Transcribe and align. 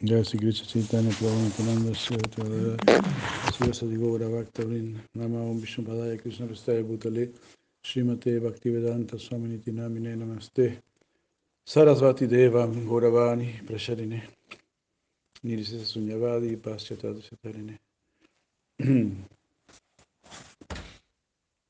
जय 0.00 0.22
श्री 0.24 0.38
कृष्ण 0.38 0.66
चैतन्य 0.66 1.10
प्रभुनंद 1.14 1.92
शिवसदि 3.52 3.96
गौर 3.96 4.22
भक्तवृंद 4.32 5.00
नाम 5.16 5.34
ओम 5.36 5.58
विष्णुपदाय 5.60 6.16
कृष्ण 6.16 6.46
प्रस्ताय 6.46 6.82
भूतले 6.82 7.24
श्रीमते 7.84 8.38
भक्ति 8.40 8.70
वेदांत 8.70 9.14
स्वामी 9.16 9.60
नामिने 9.70 10.14
नमस्ते 10.14 10.68
सरस्वती 11.68 12.26
देवं 12.26 12.72
गौरवाणी 12.88 13.48
प्रसरिणे 13.68 14.20
निर्शेष 15.44 15.92
शून्यवादी 15.92 16.54
पाश्चातादशतरिणे 16.64 17.76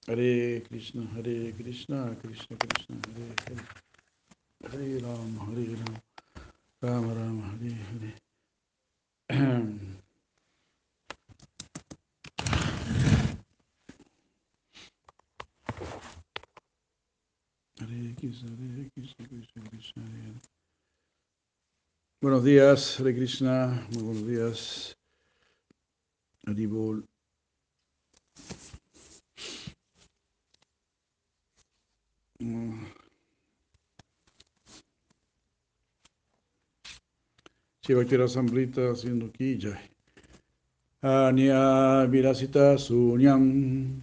हरे 0.09 0.30
कृष्ण 0.71 1.07
हरे 1.12 1.37
कृष्ण 1.59 2.02
कृष्ण 2.23 2.57
कृष्ण 2.57 2.95
हरे 3.07 3.29
हरे 3.43 3.59
हरे 4.69 4.99
राम 4.99 5.38
हरे 5.41 5.65
राम 5.74 5.97
राम 6.83 7.10
राम 7.12 7.38
हरे 7.43 7.73
Hare 7.85 8.10
Buenos 22.20 22.45
días, 22.45 22.98
Hare 22.98 23.14
Krishna, 23.14 23.86
muy 23.95 24.02
buenos 24.02 24.26
días. 24.26 24.96
Haribol. 26.45 27.06
Mm. 32.40 32.99
Shivaktira 37.82 38.28
Sambrita 38.28 38.92
jai. 39.59 39.78
Anya 41.02 42.06
Virasita 42.06 42.76
Sunyam 42.76 44.02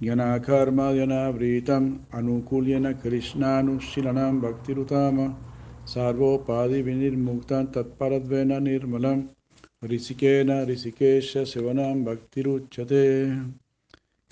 Yana 0.00 0.42
Karma 0.42 0.92
Yana 0.94 1.30
Vritam 1.36 1.98
Anukulyana 2.10 2.94
Krishnanu 2.94 3.78
Shilanam 3.80 4.40
Bhaktirutama 4.40 5.34
Sarvo 5.84 6.38
Padi 6.46 6.82
Vinir 6.82 7.14
Muktan 7.16 7.66
Tatparadvena 7.70 8.62
Nirmalam 8.62 9.28
Risikena 9.84 10.66
Risikesha 10.66 11.44
Sevanam 11.44 12.06
Bhaktiruchate 12.06 13.52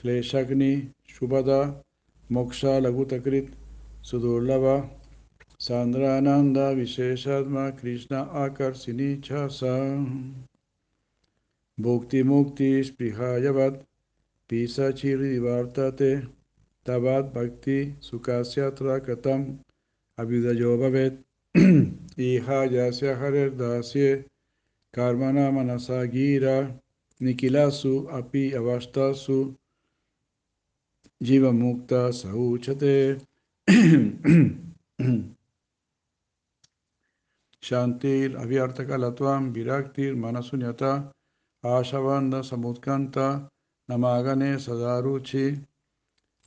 Kleshagni 0.02 0.88
Shubhada 1.06 1.74
Moksha 2.30 2.80
Lagutakrit 2.80 3.52
Sudurlava 4.02 4.88
सान्द्रानन्द 5.60 6.58
विशेषात्मा 6.78 7.68
कृष्ण 7.80 8.16
आकर्षिणी 8.40 9.14
च 9.26 9.46
सा 9.58 9.74
भुक्तिमुक्तिस्पृहायवत् 11.78 13.82
पीसचिरिवर्तते 14.50 16.14
तवाद्भक्ति 16.86 17.78
सुखास्यत्र 18.02 18.98
कृतम् 19.06 19.44
अभ्युदयो 20.18 20.76
भवेत् 20.82 21.22
इह 22.26 22.50
यस्य 22.72 23.12
हरिर्दास्ये 23.22 24.14
कर्मणा 24.94 25.50
मनसा 25.50 26.02
गीरा 26.16 26.56
निखिलासु 27.20 27.94
अपि 28.18 28.50
अवस्थासु 28.60 29.38
जीवमुक्ता 31.20 32.02
सौचते 32.20 32.96
शांतिर 37.66 38.36
अव्यर्थकलत्वं 38.38 39.42
विरक्तिर्मनशून्यता 39.54 40.90
आशवन्दसमुत्कण्ठा 41.64 43.28
नमागने 43.88 44.50
सदारुचि। 44.64 45.46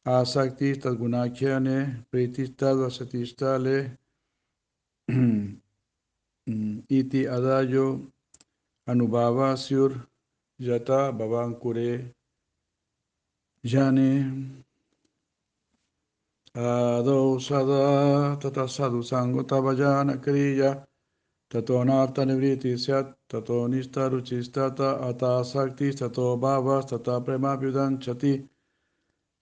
आसक्ति 0.06 0.69
तद्गुणाख्याने। 0.84 1.80
प्रीतिस्तद्वसतिस्थले 2.12 3.80
इति 7.00 7.22
अदायो। 7.38 7.86
अनुभावास्युर्जता 8.88 11.00
भवाङ्कुरे। 11.19 11.91
जाने। 13.63 14.12
आदौ 16.56 17.18
सदा 17.47 17.81
ततः 18.44 18.66
साधुसाङ्गो 18.75 19.41
तव 19.51 19.66
जानक्रिया 19.81 20.69
तथोनार्थनिवृत्ति 21.51 22.75
स्यात् 22.77 23.13
ततो 23.31 23.65
निष्ठरुचिस्तत 23.67 24.81
अतासक्तिस्ततो 24.81 26.25
भावस्तथा 26.37 27.17
प्रेमाभ्युदञ्छति 27.19 28.33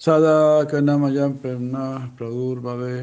सदा 0.01 0.37
कन्नमयं 0.71 1.33
प्रेम्णा 1.37 1.85
प्रदुर्भवे 2.17 2.95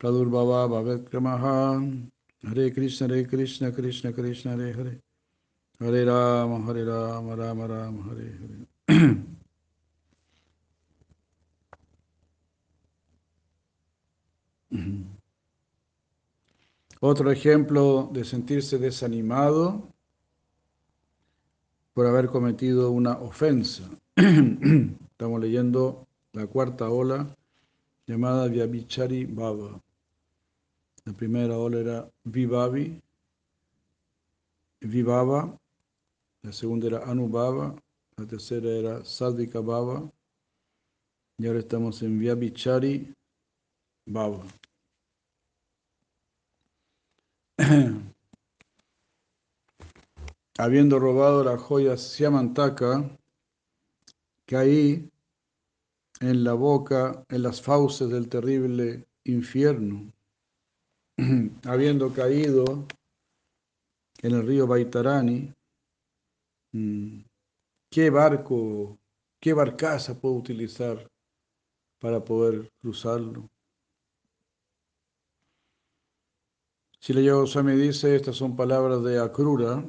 प्रदुर्भवा 0.00 0.66
भवेत्क्रमः 0.66 1.46
हरे 2.44 2.68
कृष्ण 2.70 3.06
हरे 3.06 3.24
कृष्ण 3.24 3.70
कृष्ण 3.72 4.12
कृष्ण 4.12 4.50
हरे 4.50 4.70
हरे 4.72 4.98
हरे 5.80 6.04
राम 6.04 6.68
हरे 6.68 6.84
राम 6.84 7.30
राम 7.40 7.62
राम 7.62 8.00
हरे 8.10 8.30
Hare 8.30 9.28
Mm-hmm. 14.70 15.19
Otro 17.02 17.30
ejemplo 17.30 18.10
de 18.12 18.26
sentirse 18.26 18.76
desanimado 18.76 19.88
por 21.94 22.06
haber 22.06 22.26
cometido 22.26 22.90
una 22.90 23.18
ofensa. 23.18 23.88
Estamos 24.16 25.40
leyendo 25.40 26.06
la 26.34 26.46
cuarta 26.46 26.90
ola 26.90 27.34
llamada 28.06 28.48
Vyavichari 28.48 29.24
Baba. 29.24 29.80
La 31.06 31.14
primera 31.14 31.56
ola 31.56 31.78
era 31.78 32.10
Vivavi, 32.24 33.00
Vivava, 34.82 35.58
la 36.42 36.52
segunda 36.52 36.86
era 36.86 37.04
Anubhava, 37.04 37.74
la 38.18 38.26
tercera 38.26 38.68
era 38.68 39.04
Sadvika 39.06 39.60
Baba, 39.60 40.10
y 41.38 41.46
ahora 41.46 41.60
estamos 41.60 42.02
en 42.02 42.18
Vyavichari 42.18 43.14
Baba. 44.04 44.44
Habiendo 50.58 50.98
robado 50.98 51.44
la 51.44 51.58
joya 51.58 51.98
Siamantaka, 51.98 53.18
caí 54.46 55.10
en 56.20 56.44
la 56.44 56.54
boca, 56.54 57.22
en 57.28 57.42
las 57.42 57.60
fauces 57.60 58.08
del 58.08 58.30
terrible 58.30 59.06
infierno. 59.24 60.10
Habiendo 61.64 62.14
caído 62.14 62.86
en 64.22 64.34
el 64.34 64.46
río 64.46 64.66
Baitarani, 64.66 65.52
¿qué 67.90 68.10
barco, 68.10 68.98
qué 69.38 69.52
barcaza 69.52 70.18
puedo 70.18 70.36
utilizar 70.36 71.10
para 71.98 72.24
poder 72.24 72.72
cruzarlo? 72.80 73.50
Si 77.00 77.14
le 77.14 77.22
me 77.62 77.76
dice, 77.76 78.14
estas 78.14 78.36
son 78.36 78.54
palabras 78.54 79.02
de 79.02 79.18
Akrura, 79.18 79.82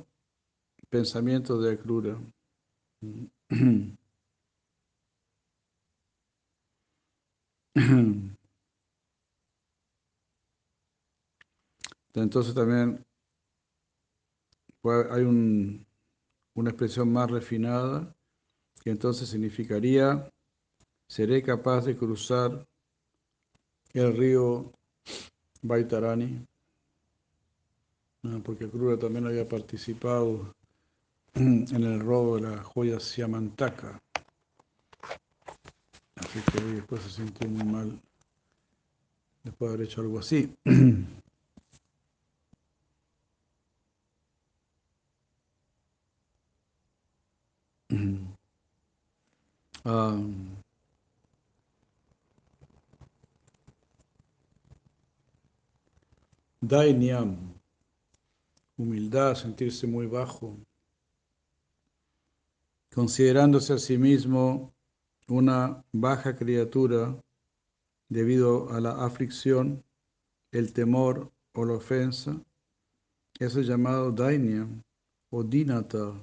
pensamientos 0.90 1.62
de 1.62 1.74
Akrura. 1.74 2.18
Entonces 12.14 12.54
también 12.54 13.06
hay 14.84 15.24
un, 15.24 15.86
una 16.56 16.70
expresión 16.70 17.12
más 17.12 17.30
refinada 17.30 18.16
que 18.84 18.90
entonces 18.90 19.28
significaría, 19.30 20.32
seré 21.08 21.44
capaz 21.44 21.86
de 21.86 21.98
cruzar 21.98 22.66
el 23.94 24.16
río 24.16 24.72
Baitarani 25.62 26.48
porque 28.44 28.70
Krura 28.70 28.98
también 28.98 29.26
había 29.26 29.48
participado 29.48 30.54
en 31.34 31.84
el 31.84 32.00
robo 32.00 32.36
de 32.36 32.44
la 32.44 32.64
joya 32.64 33.00
Siamantaka. 33.00 34.00
Así 36.16 36.40
que 36.52 36.62
después 36.62 37.02
se 37.02 37.10
sintió 37.10 37.50
muy 37.50 37.64
mal 37.64 38.00
después 39.44 39.72
de 39.72 39.76
haber 39.76 39.88
hecho 39.88 40.02
algo 40.02 40.20
así. 40.20 40.54
um, 49.84 50.62
Dainyam, 56.62 57.51
humildad, 58.82 59.36
sentirse 59.36 59.88
muy 59.88 60.08
bajo, 60.08 60.58
considerándose 62.94 63.74
a 63.74 63.78
sí 63.78 63.98
mismo 63.98 64.74
una 65.28 65.84
baja 65.92 66.36
criatura 66.36 67.16
debido 68.10 68.70
a 68.72 68.82
la 68.82 69.06
aflicción, 69.06 69.84
el 70.52 70.74
temor 70.74 71.32
o 71.54 71.64
la 71.64 71.74
ofensa, 71.74 72.42
eso 73.40 73.60
es 73.60 73.68
llamado 73.68 74.12
Dainyam 74.12 74.84
o 75.30 75.44
Dinata. 75.44 76.14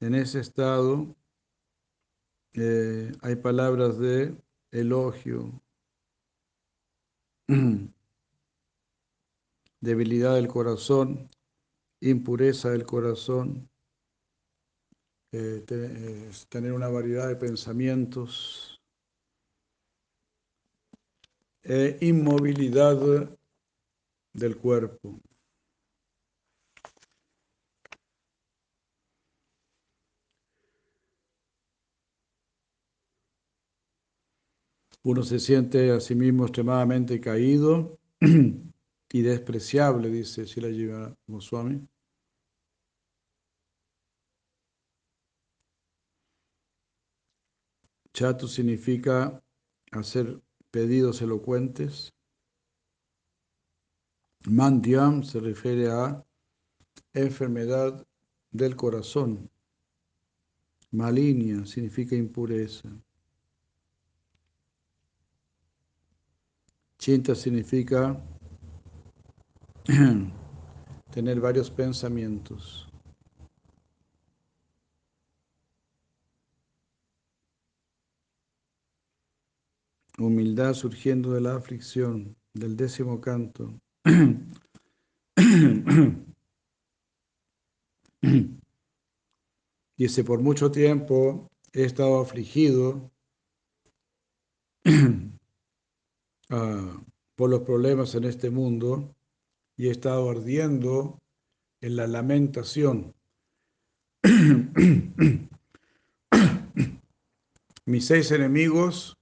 En 0.00 0.14
ese 0.14 0.40
estado 0.40 1.14
eh, 2.54 3.12
hay 3.20 3.36
palabras 3.36 3.98
de 3.98 4.34
elogio, 4.70 5.52
debilidad 9.82 10.36
del 10.36 10.48
corazón, 10.48 11.28
impureza 12.00 12.70
del 12.70 12.86
corazón, 12.86 13.68
eh, 15.32 15.64
tener 16.48 16.72
una 16.72 16.88
variedad 16.88 17.28
de 17.28 17.36
pensamientos, 17.36 18.80
e 21.64 21.96
inmovilidad 22.00 23.38
del 24.32 24.56
cuerpo. 24.56 25.20
Uno 35.04 35.22
se 35.24 35.40
siente 35.40 35.90
a 35.90 36.00
sí 36.00 36.14
mismo 36.14 36.44
extremadamente 36.44 37.20
caído 37.20 37.98
y 39.12 39.20
despreciable, 39.20 40.08
dice 40.08 40.46
Shila 40.46 41.14
Goswami. 41.26 41.86
Chatu 48.14 48.48
significa 48.48 49.42
hacer 49.90 50.40
pedidos 50.70 51.20
elocuentes. 51.20 52.10
Mandyam 54.48 55.22
se 55.22 55.40
refiere 55.40 55.90
a 55.90 56.24
enfermedad 57.12 58.06
del 58.50 58.76
corazón. 58.76 59.50
Malinia 60.90 61.66
significa 61.66 62.16
impureza. 62.16 62.88
Chinta 66.98 67.34
significa 67.34 68.22
tener 71.10 71.40
varios 71.40 71.68
pensamientos. 71.70 72.88
Humildad 80.18 80.74
surgiendo 80.74 81.32
de 81.32 81.40
la 81.40 81.56
aflicción 81.56 82.36
del 82.54 82.76
décimo 82.76 83.20
canto. 83.20 83.74
Dice, 89.96 90.24
por 90.24 90.40
mucho 90.40 90.70
tiempo 90.70 91.48
he 91.72 91.84
estado 91.84 92.20
afligido 92.20 93.10
ah, 96.50 97.02
por 97.34 97.50
los 97.50 97.62
problemas 97.62 98.14
en 98.14 98.24
este 98.24 98.50
mundo 98.50 99.14
y 99.76 99.88
he 99.88 99.90
estado 99.90 100.30
ardiendo 100.30 101.20
en 101.80 101.96
la 101.96 102.06
lamentación. 102.06 103.14
Mis 107.84 108.06
seis 108.06 108.30
enemigos 108.30 109.18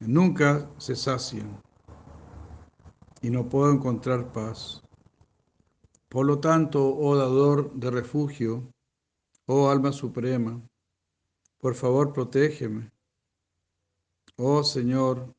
nunca 0.00 0.68
se 0.78 0.96
sacian 0.96 1.62
y 3.22 3.30
no 3.30 3.48
puedo 3.48 3.70
encontrar 3.72 4.32
paz. 4.32 4.82
Por 6.08 6.26
lo 6.26 6.40
tanto, 6.40 6.96
oh 6.96 7.16
dador 7.16 7.72
de 7.74 7.90
refugio, 7.90 8.72
oh 9.46 9.70
alma 9.70 9.92
suprema, 9.92 10.60
por 11.58 11.74
favor 11.74 12.12
protégeme. 12.12 12.90
Oh 14.36 14.64
Señor, 14.64 15.32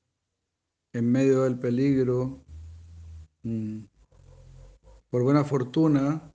en 0.94 1.12
medio 1.12 1.44
del 1.44 1.60
peligro, 1.60 2.42
mm, 3.44 3.91
por 5.12 5.24
buena 5.24 5.44
fortuna, 5.44 6.34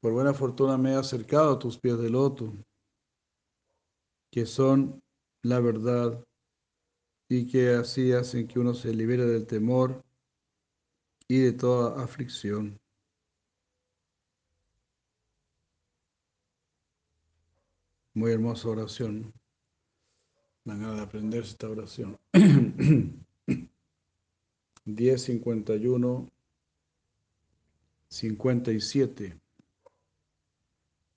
por 0.00 0.12
buena 0.12 0.34
fortuna 0.34 0.76
me 0.76 0.92
he 0.92 0.96
acercado 0.96 1.52
a 1.54 1.58
tus 1.58 1.78
pies 1.78 1.98
de 1.98 2.10
loto, 2.10 2.52
que 4.30 4.44
son 4.44 5.02
la 5.42 5.60
verdad 5.60 6.22
y 7.28 7.46
que 7.50 7.70
así 7.70 8.12
hacen 8.12 8.46
que 8.46 8.58
uno 8.60 8.74
se 8.74 8.92
libere 8.92 9.24
del 9.24 9.46
temor 9.46 10.04
y 11.26 11.38
de 11.38 11.52
toda 11.52 12.04
aflicción. 12.04 12.78
Muy 18.12 18.32
hermosa 18.32 18.68
oración. 18.68 19.32
Ganas 20.66 20.96
de 20.96 21.00
aprender 21.00 21.44
esta 21.44 21.70
oración. 21.70 22.18
1051 24.84 26.39
57. 28.10 29.38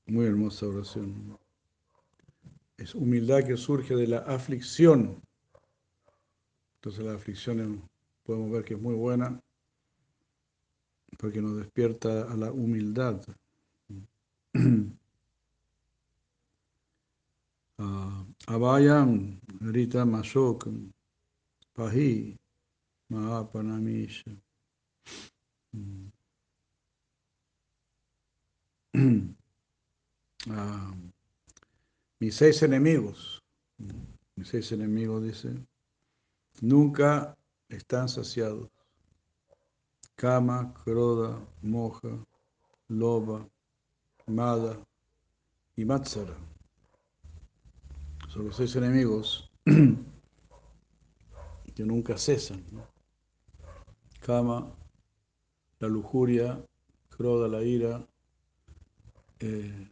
Muy 0.05 0.25
hermosa 0.25 0.67
oración. 0.67 1.37
Es 2.77 2.93
humildad 2.93 3.45
que 3.45 3.57
surge 3.57 3.95
de 3.95 4.07
la 4.07 4.19
aflicción. 4.19 5.21
Entonces 6.75 7.03
la 7.03 7.13
aflicción 7.13 7.89
podemos 8.23 8.51
ver 8.51 8.63
que 8.63 8.75
es 8.75 8.81
muy 8.81 8.93
buena 8.95 9.41
porque 11.17 11.41
nos 11.41 11.57
despierta 11.57 12.31
a 12.31 12.37
la 12.37 12.51
humildad. 12.51 13.21
Abayam 18.47 19.39
Rita 19.61 20.05
Mashok 20.05 20.67
Pahi 21.73 22.37
Mahapanamisha. 23.09 24.31
Ah, 30.49 30.93
mis 32.19 32.35
seis 32.35 32.61
enemigos, 32.63 33.41
mis 34.35 34.49
seis 34.49 34.73
enemigos, 34.73 35.23
dice, 35.23 35.55
nunca 36.59 37.37
están 37.69 38.09
saciados. 38.09 38.69
Kama, 40.15 40.73
Kroda, 40.83 41.39
Moja, 41.61 42.09
Loba, 42.89 43.47
Mada 44.27 44.77
y 45.77 45.85
Matsara. 45.85 46.35
Son 48.27 48.45
los 48.45 48.57
seis 48.57 48.75
enemigos 48.75 49.49
que 51.73 51.85
nunca 51.85 52.17
cesan. 52.17 52.65
Kama, 54.19 54.75
la 55.79 55.87
lujuria, 55.87 56.61
Kroda, 57.09 57.47
la 57.47 57.63
ira, 57.63 58.05
eh, 59.45 59.91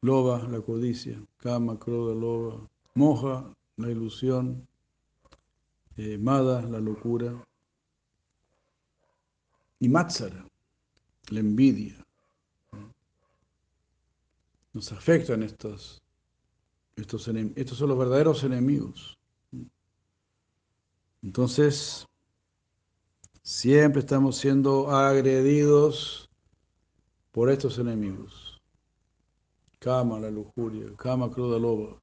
loba, 0.00 0.48
la 0.48 0.60
codicia, 0.60 1.22
kama, 1.36 1.78
kroda, 1.78 2.14
loba, 2.14 2.66
moja, 2.94 3.54
la 3.76 3.90
ilusión, 3.90 4.66
eh, 5.96 6.16
mada, 6.16 6.62
la 6.62 6.80
locura, 6.80 7.44
y 9.80 9.88
matsara, 9.88 10.46
la 11.28 11.40
envidia. 11.40 11.96
Nos 14.72 14.90
afectan 14.92 15.42
estos, 15.42 16.02
estos, 16.96 17.28
estos 17.28 17.76
son 17.76 17.88
los 17.90 17.98
verdaderos 17.98 18.42
enemigos. 18.44 19.18
Entonces, 21.22 22.06
Siempre 23.44 23.98
estamos 23.98 24.36
siendo 24.36 24.92
agredidos 24.92 26.21
por 27.32 27.50
estos 27.50 27.78
enemigos. 27.78 28.60
Kama, 29.78 30.20
la 30.20 30.30
lujuria, 30.30 30.94
Kama, 30.96 31.30
cruda 31.30 31.58
loba. 31.58 32.00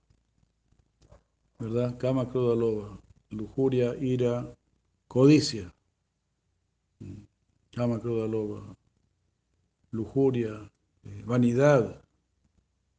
¿Verdad? 1.59 1.97
Kama, 1.97 2.29
cruda 2.29 2.55
loba. 2.55 2.99
Lujuria, 3.29 3.95
ira, 3.95 4.53
codicia. 5.07 5.73
Kama, 7.71 8.01
cruda 8.01 8.27
loba. 8.27 8.75
Lujuria, 9.91 10.69
eh, 11.03 11.23
vanidad. 11.25 12.01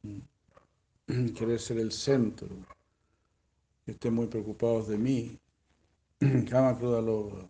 Querer 1.05 1.59
ser 1.59 1.77
el 1.77 1.91
centro. 1.91 2.47
Estén 3.85 4.13
muy 4.13 4.27
preocupados 4.27 4.87
de 4.87 4.97
mí. 4.97 5.39
Kama, 6.49 6.77
cruda 6.77 7.01
loba. 7.01 7.49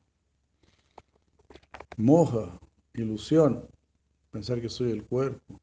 Moja, 1.98 2.60
ilusión 2.94 3.70
pensar 4.32 4.62
que 4.62 4.70
soy 4.70 4.92
el 4.92 5.04
cuerpo, 5.06 5.60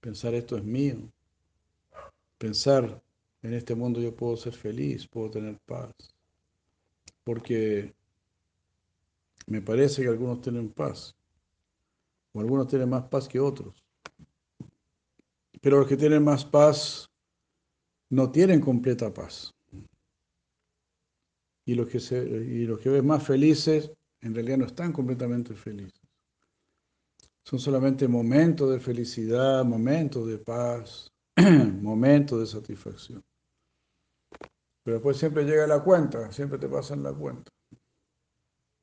pensar 0.00 0.34
esto 0.34 0.56
es 0.56 0.64
mío, 0.64 0.96
pensar 2.38 3.00
en 3.42 3.54
este 3.54 3.74
mundo 3.74 4.00
yo 4.00 4.14
puedo 4.14 4.36
ser 4.36 4.52
feliz, 4.52 5.06
puedo 5.06 5.30
tener 5.30 5.58
paz, 5.60 5.92
porque 7.24 7.94
me 9.46 9.62
parece 9.62 10.02
que 10.02 10.08
algunos 10.08 10.40
tienen 10.40 10.68
paz, 10.68 11.16
o 12.32 12.40
algunos 12.40 12.66
tienen 12.66 12.88
más 12.88 13.04
paz 13.04 13.28
que 13.28 13.40
otros, 13.40 13.84
pero 15.60 15.78
los 15.78 15.88
que 15.88 15.96
tienen 15.96 16.24
más 16.24 16.44
paz 16.44 17.10
no 18.08 18.30
tienen 18.30 18.60
completa 18.60 19.12
paz. 19.12 19.54
Y 21.64 21.74
los 21.74 21.86
que, 21.86 22.00
se, 22.00 22.18
y 22.18 22.64
los 22.64 22.80
que 22.80 22.88
ven 22.88 23.06
más 23.06 23.22
felices 23.22 23.92
en 24.20 24.34
realidad 24.34 24.58
no 24.58 24.64
están 24.64 24.92
completamente 24.92 25.54
felices. 25.54 25.99
Son 27.50 27.58
solamente 27.58 28.06
momentos 28.06 28.70
de 28.70 28.78
felicidad, 28.78 29.64
momentos 29.64 30.24
de 30.28 30.38
paz, 30.38 31.12
momentos 31.82 32.38
de 32.38 32.46
satisfacción. 32.46 33.24
Pero 34.84 34.98
después 34.98 35.16
siempre 35.16 35.42
llega 35.42 35.66
la 35.66 35.82
cuenta, 35.82 36.30
siempre 36.30 36.60
te 36.60 36.68
pasan 36.68 37.02
la 37.02 37.12
cuenta. 37.12 37.50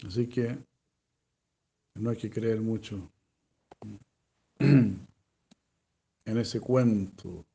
Así 0.05 0.27
que 0.27 0.61
no 1.95 2.09
hay 2.09 2.17
que 2.17 2.29
creer 2.29 2.59
mucho 2.59 3.09
en 4.59 5.07
ese 6.25 6.59
cuento. 6.59 7.45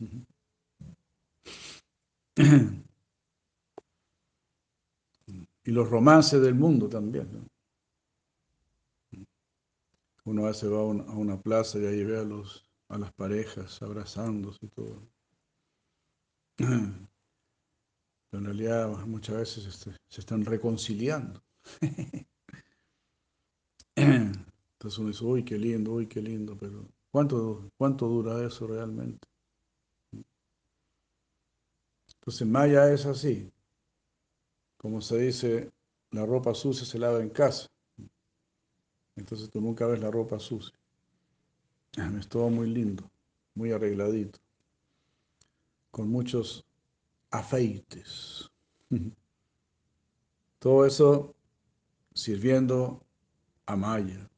Y 5.64 5.72
los 5.72 5.90
romances 5.90 6.40
del 6.40 6.54
mundo 6.54 6.88
también. 6.88 7.28
Uno 10.26 10.44
a 10.44 10.48
veces 10.48 10.70
va 10.70 10.80
a 10.80 10.84
una, 10.84 11.40
plaza 11.40 11.78
y 11.78 11.86
ahí 11.86 12.02
ve 12.02 12.18
a, 12.18 12.24
los, 12.24 12.68
a 12.88 12.98
las 12.98 13.12
parejas 13.12 13.80
abrazándose 13.80 14.58
y 14.66 14.68
todo. 14.68 15.08
En 18.32 18.44
realidad 18.44 18.88
muchas 19.06 19.36
veces 19.36 19.66
este, 19.66 19.92
se 20.10 20.20
están 20.20 20.44
reconciliando. 20.44 21.42
Entonces 23.94 24.98
uno 24.98 25.08
dice, 25.08 25.24
uy, 25.24 25.44
qué 25.44 25.56
lindo, 25.56 25.92
uy, 25.92 26.06
qué 26.06 26.20
lindo, 26.20 26.56
pero 26.58 26.86
¿cuánto, 27.10 27.70
cuánto 27.78 28.06
dura 28.08 28.44
eso 28.44 28.66
realmente? 28.66 29.26
Entonces 32.20 32.46
Maya 32.46 32.92
es 32.92 33.06
así. 33.06 33.50
Como 34.76 35.00
se 35.00 35.18
dice, 35.18 35.70
la 36.10 36.26
ropa 36.26 36.52
sucia 36.52 36.84
se 36.84 36.98
lava 36.98 37.22
en 37.22 37.30
casa. 37.30 37.68
Entonces 39.16 39.50
tú 39.50 39.60
nunca 39.60 39.86
ves 39.86 40.00
la 40.00 40.10
ropa 40.10 40.38
sucia. 40.38 40.78
Es 42.18 42.28
todo 42.28 42.50
muy 42.50 42.68
lindo, 42.68 43.10
muy 43.54 43.72
arregladito, 43.72 44.38
con 45.90 46.08
muchos 46.08 46.66
afeites. 47.30 48.50
Todo 50.58 50.84
eso 50.84 51.34
sirviendo 52.12 53.02
a 53.66 53.76
Maya. 53.76 54.28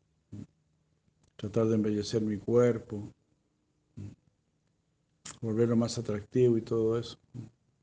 Tratar 1.37 1.67
de 1.67 1.77
embellecer 1.77 2.21
mi 2.21 2.37
cuerpo, 2.37 3.15
volverlo 5.41 5.77
más 5.77 5.97
atractivo 5.99 6.59
y 6.59 6.63
todo 6.63 6.99
eso. 6.99 7.19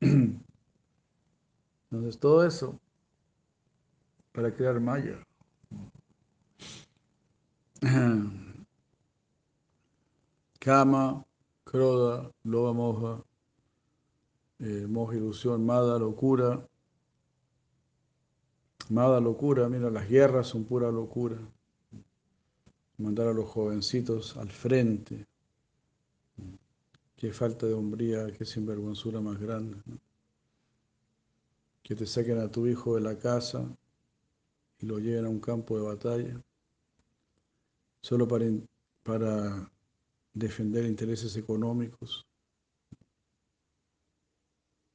Entonces 1.90 2.18
todo 2.18 2.46
eso 2.46 2.78
para 4.32 4.54
crear 4.54 4.78
Maya. 4.80 5.26
Kama, 10.58 11.24
Kroda, 11.64 12.32
Loba 12.44 12.72
Moja, 12.72 13.22
eh, 14.58 14.86
Moja 14.88 15.16
Ilusión, 15.16 15.64
Mada, 15.64 15.98
Locura. 15.98 16.66
Mada, 18.88 19.20
Locura, 19.20 19.68
mira, 19.68 19.90
las 19.90 20.08
guerras 20.08 20.48
son 20.48 20.64
pura 20.64 20.90
locura. 20.90 21.36
Mandar 22.98 23.28
a 23.28 23.32
los 23.32 23.48
jovencitos 23.48 24.36
al 24.36 24.50
frente. 24.50 25.26
Qué 27.16 27.32
falta 27.32 27.66
de 27.66 27.74
hombría, 27.74 28.32
qué 28.32 28.44
sinvergüenzura 28.44 29.20
más 29.20 29.38
grande. 29.38 29.76
Que 31.82 31.94
te 31.94 32.06
saquen 32.06 32.38
a 32.40 32.50
tu 32.50 32.66
hijo 32.66 32.94
de 32.94 33.00
la 33.00 33.18
casa 33.18 33.64
y 34.78 34.86
lo 34.86 34.98
lleven 34.98 35.26
a 35.26 35.28
un 35.28 35.40
campo 35.40 35.76
de 35.76 35.82
batalla 35.82 36.42
solo 38.06 38.28
para, 38.28 38.44
para 39.02 39.68
defender 40.32 40.84
intereses 40.84 41.36
económicos. 41.36 42.24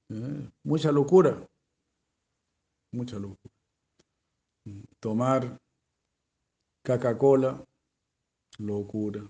¿Eh? 0.09 0.49
Mucha 0.63 0.93
locura, 0.93 1.45
mucha 2.93 3.19
locura. 3.19 3.53
Tomar 5.01 5.59
Coca-Cola, 6.85 7.65
locura. 8.59 9.29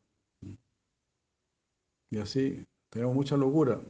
Y 2.12 2.20
así, 2.20 2.64
tenemos 2.92 3.16
mucha 3.16 3.36
locura. 3.36 3.82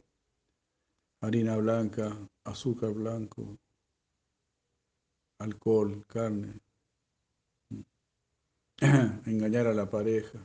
Harina 1.20 1.58
blanca, 1.58 2.16
azúcar 2.44 2.94
blanco, 2.94 3.58
alcohol, 5.38 6.02
carne, 6.06 6.58
engañar 9.26 9.68
a 9.68 9.74
la 9.74 9.88
pareja, 9.88 10.44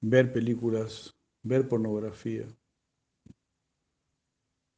ver 0.00 0.32
películas, 0.32 1.12
ver 1.42 1.68
pornografía. 1.68 2.46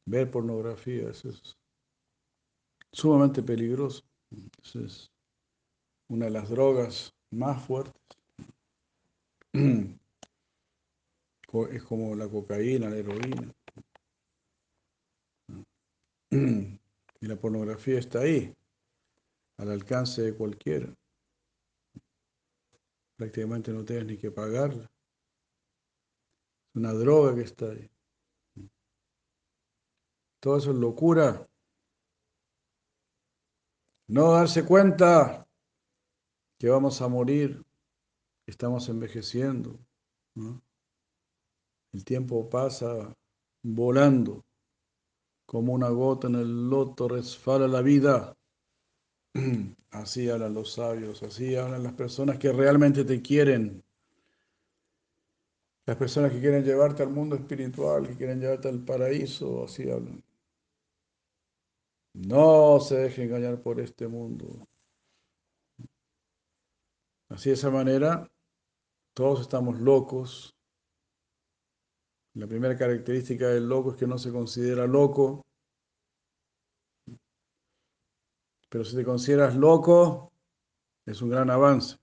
Ver 0.05 0.31
pornografía, 0.31 1.11
eso 1.11 1.29
es 1.29 1.55
sumamente 2.91 3.43
peligroso. 3.43 4.03
es 4.73 5.11
una 6.07 6.25
de 6.25 6.31
las 6.31 6.49
drogas 6.49 7.13
más 7.29 7.63
fuertes. 7.63 8.01
Es 11.71 11.81
como 11.81 12.13
la 12.15 12.27
cocaína, 12.27 12.91
la 12.91 12.97
heroína. 12.97 13.53
Y 17.21 17.27
la 17.27 17.35
pornografía 17.35 17.99
está 17.99 18.19
ahí, 18.19 18.55
al 19.57 19.71
alcance 19.71 20.21
de 20.21 20.33
cualquiera 20.35 20.95
prácticamente 23.19 23.73
no 23.73 23.83
tienes 23.83 24.05
ni 24.05 24.17
que 24.17 24.31
pagarla. 24.31 24.85
Es 26.69 26.75
una 26.75 26.93
droga 26.93 27.35
que 27.35 27.41
está 27.41 27.65
ahí. 27.65 27.91
Todo 30.39 30.55
eso 30.55 30.71
es 30.71 30.77
locura. 30.77 31.45
No 34.07 34.31
darse 34.31 34.63
cuenta 34.63 35.45
que 36.57 36.69
vamos 36.69 37.01
a 37.01 37.09
morir, 37.09 37.61
estamos 38.47 38.87
envejeciendo. 38.87 39.77
El 41.91 42.05
tiempo 42.05 42.49
pasa 42.49 43.13
volando, 43.61 44.45
como 45.45 45.73
una 45.73 45.89
gota 45.89 46.27
en 46.27 46.35
el 46.35 46.69
loto 46.69 47.09
resfala 47.09 47.67
la 47.67 47.81
vida. 47.81 48.38
Así 49.91 50.29
hablan 50.29 50.53
los 50.53 50.73
sabios, 50.73 51.23
así 51.23 51.55
hablan 51.55 51.81
las 51.81 51.93
personas 51.93 52.37
que 52.37 52.51
realmente 52.51 53.03
te 53.03 53.21
quieren. 53.21 53.83
Las 55.85 55.97
personas 55.97 56.31
que 56.31 56.39
quieren 56.39 56.63
llevarte 56.63 57.01
al 57.01 57.09
mundo 57.09 57.35
espiritual, 57.35 58.07
que 58.07 58.15
quieren 58.15 58.39
llevarte 58.39 58.69
al 58.69 58.85
paraíso, 58.85 59.63
así 59.63 59.89
hablan. 59.89 60.23
No 62.13 62.79
se 62.79 62.97
deje 62.97 63.23
engañar 63.23 63.61
por 63.61 63.79
este 63.79 64.07
mundo. 64.07 64.67
Así 67.29 67.49
de 67.49 67.55
esa 67.55 67.71
manera, 67.71 68.29
todos 69.15 69.41
estamos 69.41 69.79
locos. 69.79 70.55
La 72.35 72.45
primera 72.47 72.77
característica 72.77 73.47
del 73.47 73.67
loco 73.67 73.91
es 73.91 73.97
que 73.97 74.07
no 74.07 74.17
se 74.17 74.31
considera 74.31 74.85
loco. 74.85 75.45
Pero 78.69 78.85
si 78.85 78.95
te 78.95 79.03
consideras 79.03 79.55
loco, 79.55 80.31
es 81.05 81.21
un 81.21 81.29
gran 81.29 81.49
avance. 81.49 81.97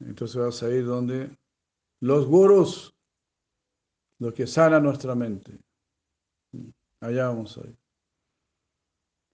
Entonces 0.00 0.36
vas 0.36 0.62
a 0.62 0.70
ir 0.70 0.86
donde 0.86 1.36
los 2.00 2.26
gurus, 2.26 2.94
los 4.18 4.32
que 4.32 4.46
sanan 4.46 4.82
nuestra 4.84 5.14
mente. 5.14 5.58
Allá 7.00 7.28
vamos 7.28 7.58
a 7.58 7.60
ir. 7.66 7.76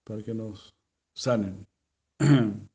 Para 0.05 0.23
que 0.23 0.35
nos 0.35 0.75
sanen. 1.15 1.67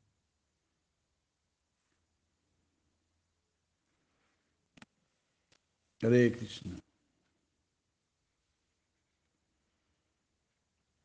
Hare 6.02 6.32
Krishna. 6.32 6.78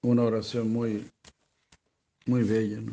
Una 0.04 0.24
oración 0.24 0.70
muy, 0.72 1.12
muy 2.26 2.44
bella, 2.44 2.82
¿no? 2.82 2.92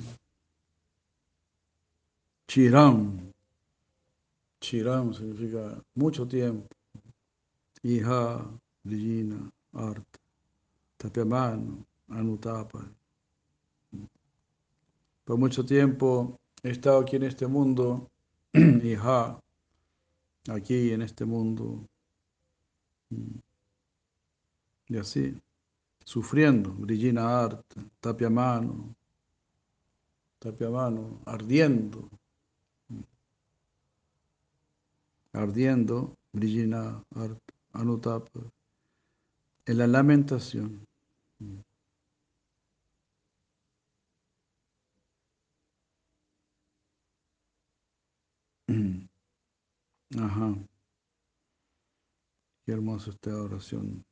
Chiram. 2.46 3.32
Chiram 4.60 5.12
significa 5.14 5.82
mucho 5.94 6.26
tiempo. 6.26 6.68
Hija, 7.82 8.46
Regina, 8.84 9.50
Art, 9.72 10.06
Tapiamano, 10.96 11.84
Anutapa. 12.08 12.88
Por 15.24 15.38
mucho 15.38 15.64
tiempo 15.64 16.38
he 16.62 16.70
estado 16.70 17.00
aquí 17.00 17.16
en 17.16 17.24
este 17.24 17.46
mundo, 17.46 18.10
hija, 18.52 19.40
aquí 20.48 20.92
en 20.92 21.02
este 21.02 21.24
mundo, 21.24 21.88
y 24.86 24.96
así, 24.96 25.34
sufriendo, 26.04 26.70
Brillina 26.72 27.44
Art, 27.44 27.64
tapia 28.00 28.30
mano, 30.42 30.50
tapia 30.50 30.70
mano, 30.70 31.20
ardiendo, 31.24 32.08
ardiendo, 35.32 36.14
Brillina 36.32 37.02
Anutapa, 37.72 38.40
en 39.66 39.78
la 39.78 39.86
lamentación. 39.86 40.86
Ajá. 50.18 50.54
Qué 52.64 52.72
hermosa 52.72 53.10
esta 53.10 53.36
oración. 53.42 54.04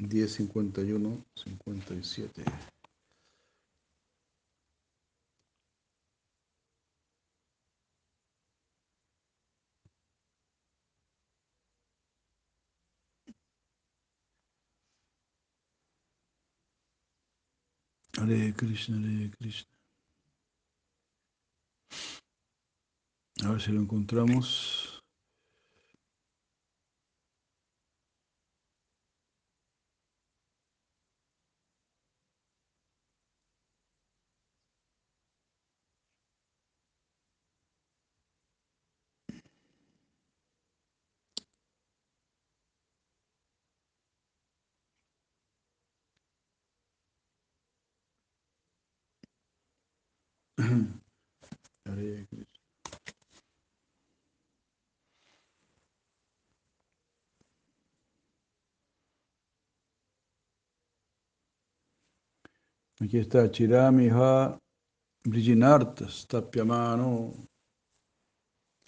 Diez 0.00 0.34
cincuenta 0.34 0.80
y 0.80 0.92
uno, 0.92 1.24
cincuenta 1.34 1.92
y 1.92 2.04
siete. 2.04 2.44
Hare 18.16 18.54
Krishna, 18.54 18.96
Hare 18.96 19.30
Krishna. 19.32 19.68
A 23.44 23.50
ver 23.50 23.60
si 23.60 23.72
lo 23.72 23.80
encontramos. 23.80 24.87
Hare 50.68 52.26
Krishna. 52.28 52.46
Aquí 63.00 63.18
está 63.18 63.50
Chiramiha 63.50 64.58
Brijinartas 65.24 66.26
Tapyamano 66.26 67.48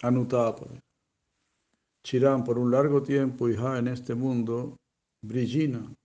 Anutapa. 0.03 0.67
Chiram 2.03 2.43
por 2.43 2.57
un 2.57 2.69
largo 2.71 3.01
tiempo, 3.01 3.47
hija 3.47 3.77
en 3.77 3.87
este 3.87 4.15
mundo, 4.15 4.77
Brijina, 5.21 5.95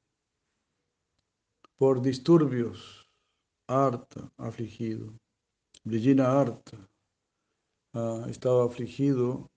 por 1.76 2.02
disturbios, 2.02 3.08
harta, 3.66 4.30
afligido. 4.36 5.14
Brijina 5.86 6.26
harta, 6.32 6.76
ah, 7.94 8.26
estaba 8.28 8.64
afligido 8.64 9.48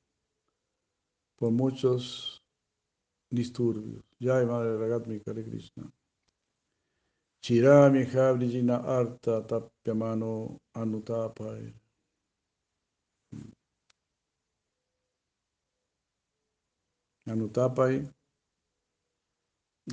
por 1.38 1.52
muchos 1.52 2.44
disturbios. 3.32 4.04
Ya, 4.20 4.46
Madre 4.46 4.78
Ragatmika 4.78 5.34
de 5.34 5.44
Krishna. 5.44 5.92
Chirami 7.42 8.06
Brijina 8.38 8.76
Arta 8.76 9.42
Tapyamano 9.48 10.60
Anutapai. 10.74 11.74
Anutapai, 17.26 18.08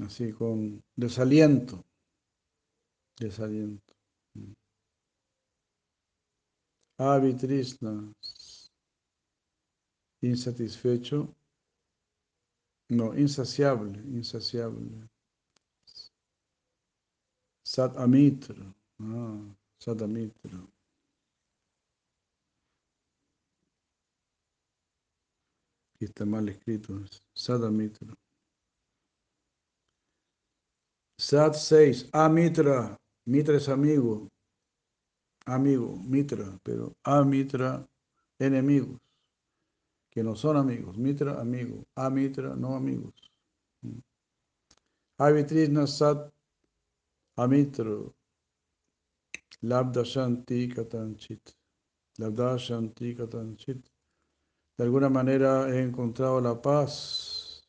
así 0.05 0.33
con 0.33 0.83
desaliento, 0.96 1.83
desaliento. 3.18 3.86
Avitrisna, 6.98 8.12
insatisfecho, 10.22 11.35
no, 12.88 13.12
insaciable, 13.14 13.98
insaciable. 14.14 15.09
Sat 17.64 17.96
Amitra. 17.96 18.74
Ah, 19.00 19.56
Sat 19.78 20.00
Amitra. 20.00 20.66
Aquí 25.94 26.04
está 26.04 26.24
mal 26.24 26.48
escrito. 26.48 26.94
Sat 27.35 27.62
Amitra. 27.62 28.14
Sat 31.18 31.54
6. 31.54 32.09
Amitra. 32.12 32.96
Mitra 33.26 33.56
es 33.56 33.68
amigo. 33.68 34.28
Amigo, 35.46 35.96
Mitra, 36.04 36.59
pero 36.62 36.96
Amitra, 37.04 37.87
enemigos. 38.38 39.00
Que 40.11 40.22
no 40.22 40.35
son 40.35 40.56
amigos. 40.56 40.96
Mitra, 40.96 41.40
amigo. 41.40 41.85
Amitra, 41.94 42.54
no 42.56 42.74
amigos. 42.74 43.14
Avitrisna 45.18 45.87
Sat 45.87 46.30
Amitro, 47.38 48.14
Labda 49.62 50.04
Shanti 50.04 50.68
Katanchit, 50.68 51.54
Labda 52.18 52.59
Shanti 52.59 53.14
Katanchit. 53.16 53.82
De 54.76 54.85
alguna 54.85 55.09
manera 55.09 55.68
he 55.70 55.80
encontrado 55.80 56.40
la 56.40 56.61
paz. 56.61 57.66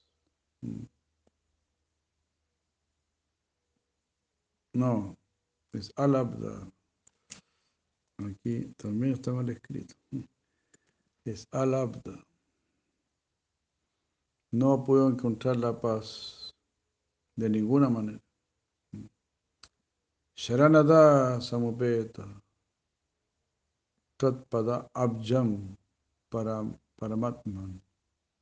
No, 4.74 5.18
es 5.72 5.94
Alabda. 5.96 6.70
Aquí 8.18 8.74
también 8.78 9.14
está 9.14 9.32
mal 9.32 9.48
escrito. 9.50 9.94
Es 11.24 11.48
Alabda. 11.52 12.26
No 14.52 14.84
puedo 14.84 15.08
encontrar 15.10 15.58
la 15.58 15.80
paz 15.80 16.56
de 17.36 17.50
ninguna 17.50 17.90
manera. 17.90 18.20
Sharanada 20.36 21.42
Samupeta 21.42 22.26
Tatpada 24.18 24.88
Abjam 24.94 25.76
Paramatman 26.30 27.82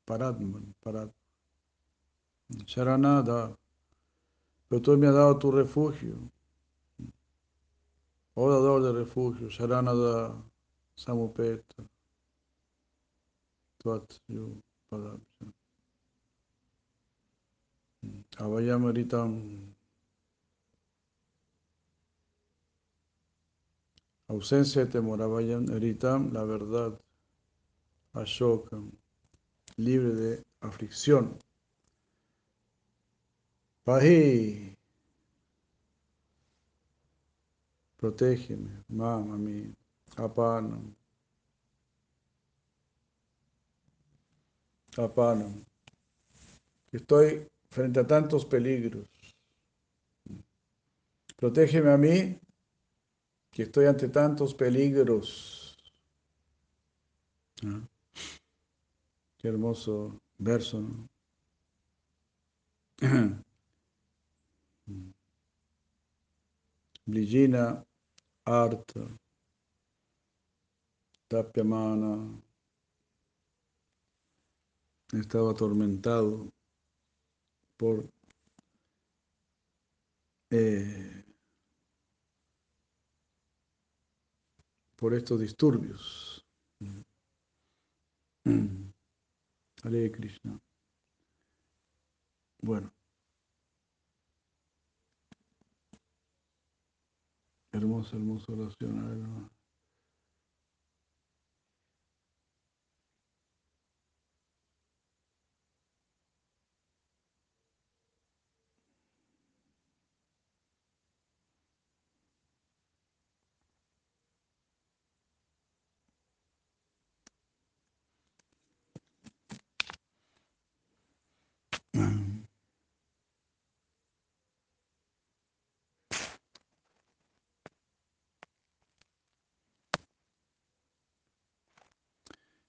Paratman 0.04 0.74
Parat 0.82 1.10
Sharanada 2.66 3.56
Pero 4.68 4.82
tú 4.82 4.96
me 4.98 5.06
has 5.06 5.14
dado 5.14 5.38
tu 5.38 5.50
refugio. 5.50 6.30
Oh 8.38 8.80
de 8.80 8.92
refugio, 8.92 9.48
Sharanada 9.48 10.36
Samupeta 10.94 11.88
Twat 13.78 14.20
Yu 14.28 14.60
Padabjam. 14.90 15.54
Avayam 18.38 18.92
Ritam. 18.92 19.74
Ausencia 24.28 24.84
de 24.84 24.90
temor. 24.90 25.22
Avayam 25.22 25.66
Ritam, 25.68 26.30
la 26.34 26.44
verdad. 26.44 27.00
Ashoka, 28.12 28.76
libre 29.78 30.12
de 30.12 30.42
aflicción. 30.60 31.38
Pahi. 33.84 34.75
Protégeme, 38.06 38.84
mamá 38.88 39.36
mía. 39.36 39.74
Apanam. 40.16 40.94
Apanam. 44.96 45.64
Estoy 46.92 47.48
frente 47.68 47.98
a 47.98 48.06
tantos 48.06 48.44
peligros. 48.44 49.08
Protégeme 51.36 51.90
a 51.90 51.96
mí, 51.96 52.38
que 53.50 53.64
estoy 53.64 53.86
ante 53.86 54.08
tantos 54.08 54.54
peligros. 54.54 55.76
¿Ah? 57.64 57.80
Qué 59.36 59.48
hermoso 59.48 60.20
verso, 60.38 60.80
¿no? 60.80 61.08
Arta 68.46 69.00
Tapyamana 71.28 72.40
estaba 75.12 75.50
atormentado 75.50 76.48
por 77.76 78.08
eh, 80.50 81.24
por 84.96 85.12
estos 85.12 85.40
disturbios. 85.40 86.46
Hare 89.82 90.10
Krishna. 90.12 90.60
Bueno. 92.62 92.95
Hermosa, 97.76 98.16
hermosa 98.16 98.52
oración. 98.52 99.50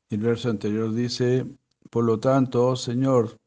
El 0.09 0.19
verso 0.19 0.49
anterior 0.49 0.93
dice, 0.93 1.45
por 1.89 2.05
lo 2.05 2.17
tanto, 2.17 2.65
oh 2.65 2.75
Señor, 2.77 3.37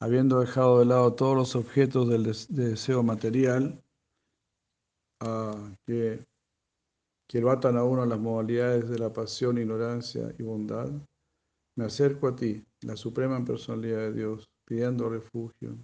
habiendo 0.00 0.40
dejado 0.40 0.78
de 0.78 0.86
lado 0.86 1.14
todos 1.14 1.36
los 1.36 1.54
objetos 1.54 2.08
del 2.08 2.24
deseo 2.24 3.02
material, 3.02 3.82
uh, 5.20 5.74
que, 5.84 6.24
que 7.28 7.40
batan 7.42 7.76
a 7.76 7.84
uno 7.84 8.06
las 8.06 8.18
modalidades 8.18 8.88
de 8.88 8.98
la 8.98 9.12
pasión, 9.12 9.58
ignorancia 9.58 10.34
y 10.38 10.42
bondad, 10.42 10.90
me 11.76 11.84
acerco 11.84 12.28
a 12.28 12.36
ti, 12.36 12.64
la 12.80 12.96
suprema 12.96 13.44
personalidad 13.44 13.98
de 13.98 14.12
Dios, 14.14 14.48
pidiendo 14.64 15.10
refugio. 15.10 15.76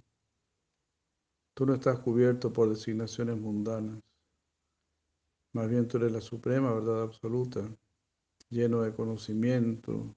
Tú 1.53 1.67
no 1.67 1.75
estás 1.75 1.99
cubierto 1.99 2.51
por 2.51 2.67
designaciones 2.69 3.37
mundanas, 3.37 4.01
más 5.53 5.69
bien 5.69 5.87
tú 5.87 5.97
eres 5.97 6.11
la 6.11 6.21
suprema 6.21 6.73
verdad 6.73 7.03
absoluta 7.03 7.69
lleno 8.53 8.81
de 8.83 8.93
conocimiento, 8.93 10.15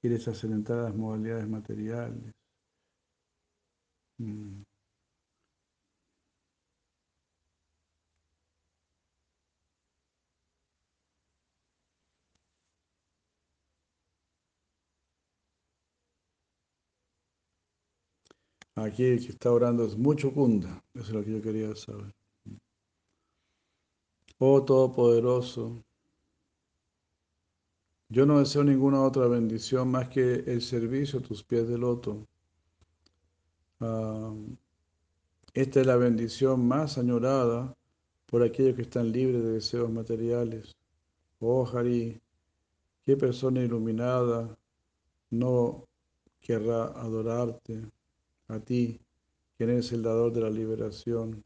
quieres 0.00 0.28
hacer 0.28 0.50
entrar 0.52 0.84
las 0.84 0.94
modalidades 0.94 1.48
materiales. 1.48 2.32
Mm. 4.18 4.62
Aquí 18.76 19.04
el 19.04 19.20
que 19.24 19.32
está 19.32 19.50
orando 19.52 19.84
es 19.84 19.96
mucho 19.96 20.32
kunda, 20.32 20.82
eso 20.94 21.04
es 21.06 21.10
lo 21.10 21.24
que 21.24 21.32
yo 21.32 21.42
quería 21.42 21.74
saber. 21.76 22.12
Oh 24.38 24.64
Todopoderoso, 24.64 25.82
yo 28.08 28.26
no 28.26 28.38
deseo 28.38 28.64
ninguna 28.64 29.02
otra 29.02 29.26
bendición 29.26 29.90
más 29.90 30.08
que 30.08 30.34
el 30.46 30.62
servicio 30.62 31.18
a 31.18 31.22
tus 31.22 31.42
pies 31.42 31.68
de 31.68 31.78
loto. 31.78 32.26
esta 35.54 35.80
es 35.80 35.86
la 35.86 35.96
bendición 35.96 36.66
más 36.66 36.98
añorada 36.98 37.74
por 38.26 38.42
aquellos 38.42 38.76
que 38.76 38.82
están 38.82 39.12
libres 39.12 39.42
de 39.42 39.52
deseos 39.52 39.90
materiales. 39.90 40.76
Oh 41.40 41.66
Hari, 41.66 42.20
qué 43.04 43.16
persona 43.16 43.62
iluminada 43.62 44.56
no 45.30 45.84
querrá 46.40 46.86
adorarte 46.86 47.90
a 48.48 48.60
ti, 48.60 49.00
quien 49.56 49.70
es 49.70 49.92
el 49.92 50.02
dador 50.02 50.32
de 50.32 50.40
la 50.40 50.50
liberación. 50.50 51.44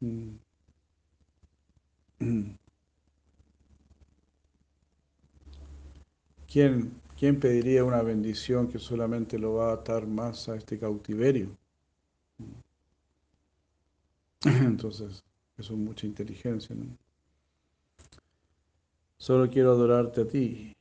Mm. 0.00 0.36
¿Quién, 6.52 7.00
¿Quién 7.18 7.40
pediría 7.40 7.82
una 7.82 8.02
bendición 8.02 8.68
que 8.68 8.78
solamente 8.78 9.38
lo 9.38 9.54
va 9.54 9.70
a 9.70 9.74
atar 9.76 10.06
más 10.06 10.50
a 10.50 10.56
este 10.56 10.78
cautiverio? 10.78 11.56
Entonces, 14.44 15.24
eso 15.56 15.72
es 15.72 15.78
mucha 15.78 16.06
inteligencia. 16.06 16.76
¿no? 16.76 16.94
Solo 19.16 19.48
quiero 19.48 19.70
adorarte 19.70 20.20
a 20.20 20.28
ti. 20.28 20.76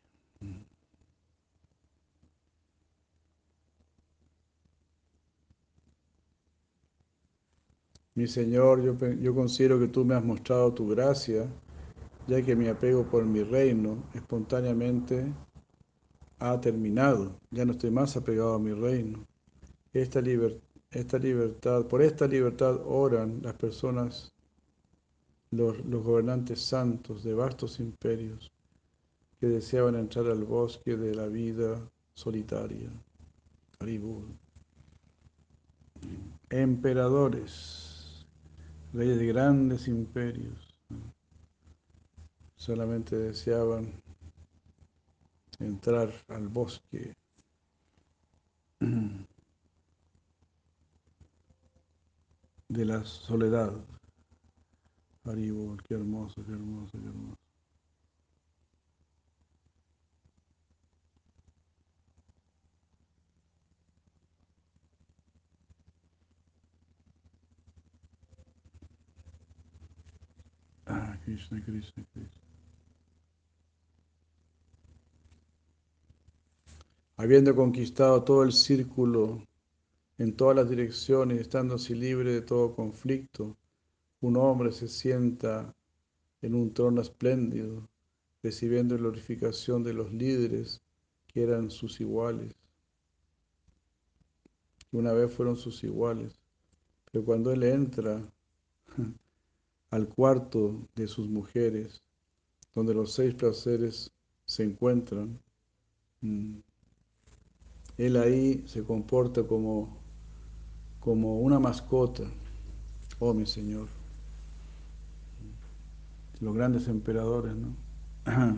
Mi 8.14 8.28
Señor, 8.28 8.84
yo, 8.84 8.98
yo 9.22 9.34
considero 9.34 9.80
que 9.80 9.88
tú 9.88 10.04
me 10.04 10.16
has 10.16 10.24
mostrado 10.26 10.74
tu 10.74 10.90
gracia, 10.90 11.48
ya 12.28 12.42
que 12.42 12.58
mi 12.58 12.68
apego 12.68 13.06
por 13.06 13.24
mi 13.24 13.42
reino 13.42 14.04
espontáneamente 14.14 15.32
ha 16.42 16.60
terminado, 16.60 17.40
ya 17.52 17.66
no 17.66 17.74
estoy 17.74 17.92
más 17.92 18.18
apegado 18.18 18.56
a 18.56 18.60
mi 18.60 18.74
reino. 18.74 19.28
Esta, 19.94 20.20
libertad, 20.22 21.86
por 21.86 22.02
esta 22.02 22.28
libertad 22.28 22.82
oran 22.84 23.42
las 23.44 23.54
personas, 23.54 24.34
los, 25.52 25.78
gobernantes 25.84 26.60
santos 26.60 27.24
de 27.24 27.36
vastos 27.36 27.80
imperios 27.80 28.52
que 29.40 29.48
deseaban 29.48 29.96
entrar 29.96 30.26
al 30.28 30.44
bosque 30.44 30.98
de 30.98 31.14
la 31.14 31.28
vida 31.28 31.80
solitaria. 32.16 32.90
Emperadores, 36.50 38.26
reyes 38.94 39.20
de 39.20 39.28
grandes 39.28 39.88
imperios, 39.88 40.74
solamente 42.56 43.16
deseaban 43.16 43.94
entrar 45.62 46.12
al 46.30 46.48
bosque. 46.48 47.14
de 52.70 52.86
la 52.86 53.04
soledad. 53.04 53.74
Haribol, 55.26 55.82
qué 55.84 55.96
hermoso, 55.96 56.44
qué 56.46 56.52
hermoso, 56.54 56.92
qué 56.94 57.08
hermoso. 57.08 57.36
Ah, 70.86 71.18
Krishna. 71.24 72.41
Habiendo 77.22 77.56
conquistado 77.56 78.24
todo 78.24 78.42
el 78.42 78.52
círculo 78.52 79.48
en 80.18 80.36
todas 80.36 80.56
las 80.56 80.68
direcciones, 80.68 81.40
estando 81.40 81.76
así 81.76 81.94
libre 81.94 82.34
de 82.34 82.42
todo 82.42 82.76
conflicto, 82.76 83.56
un 84.22 84.38
hombre 84.38 84.72
se 84.72 84.88
sienta 84.88 85.72
en 86.42 86.56
un 86.56 86.74
trono 86.74 87.00
espléndido, 87.00 87.88
recibiendo 88.42 88.98
glorificación 88.98 89.84
de 89.84 89.94
los 89.94 90.12
líderes 90.12 90.82
que 91.28 91.44
eran 91.44 91.70
sus 91.70 92.02
iguales. 92.02 92.56
Una 94.92 95.14
vez 95.14 95.32
fueron 95.32 95.58
sus 95.58 95.84
iguales, 95.84 96.42
pero 97.12 97.24
cuando 97.24 97.52
él 97.52 97.62
entra 97.62 98.20
al 99.92 100.08
cuarto 100.10 100.90
de 100.96 101.08
sus 101.08 101.30
mujeres, 101.30 102.02
donde 102.74 102.96
los 102.96 103.14
seis 103.14 103.36
placeres 103.36 104.12
se 104.46 104.64
encuentran, 104.64 105.40
mm, 106.22 106.58
él 108.02 108.18
ahí 108.18 108.64
se 108.68 108.84
comporta 108.84 109.44
como, 109.44 109.96
como 111.00 111.40
una 111.40 111.60
mascota. 111.60 112.24
Oh, 113.20 113.32
mi 113.36 113.46
Señor. 113.46 113.88
Los 116.40 116.56
grandes 116.56 116.88
emperadores, 116.88 117.54
¿no? 117.56 117.76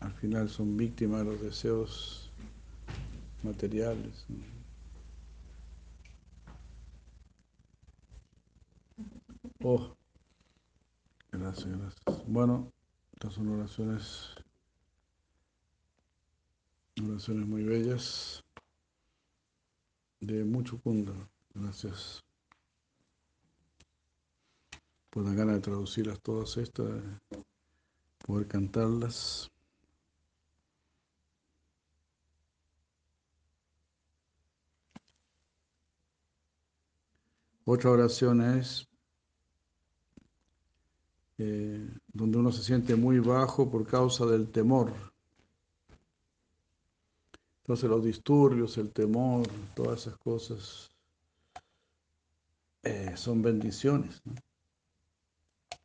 Al 0.00 0.12
final 0.14 0.48
son 0.48 0.78
víctimas 0.78 1.18
de 1.18 1.24
los 1.26 1.42
deseos 1.42 2.30
materiales. 3.42 4.24
Oh, 9.62 9.94
gracias, 11.30 11.68
gracias. 11.68 12.26
Bueno, 12.26 12.72
estas 13.12 13.34
son 13.34 13.48
oraciones 13.50 14.34
Oraciones 17.14 17.46
muy 17.46 17.62
bellas 17.62 18.44
de 20.18 20.44
mucho 20.44 20.78
punto. 20.78 21.14
Gracias 21.54 22.24
por 25.10 25.22
la 25.24 25.32
gana 25.32 25.52
de 25.52 25.60
traducirlas 25.60 26.20
todas 26.20 26.56
estas, 26.56 26.90
poder 28.18 28.48
cantarlas. 28.48 29.48
Otra 37.64 37.90
oración 37.92 38.40
es 38.58 38.88
eh, 41.38 41.88
donde 42.12 42.38
uno 42.38 42.50
se 42.50 42.64
siente 42.64 42.96
muy 42.96 43.20
bajo 43.20 43.70
por 43.70 43.86
causa 43.86 44.26
del 44.26 44.50
temor. 44.50 45.13
Entonces 47.64 47.88
los 47.88 48.04
disturbios, 48.04 48.76
el 48.76 48.92
temor, 48.92 49.48
todas 49.74 50.02
esas 50.02 50.18
cosas 50.18 50.90
eh, 52.82 53.14
son 53.16 53.40
bendiciones. 53.40 54.20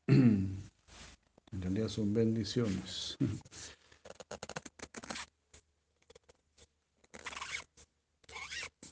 En 1.52 1.64
realidad 1.64 1.88
son 1.88 2.14
bendiciones. 2.14 3.18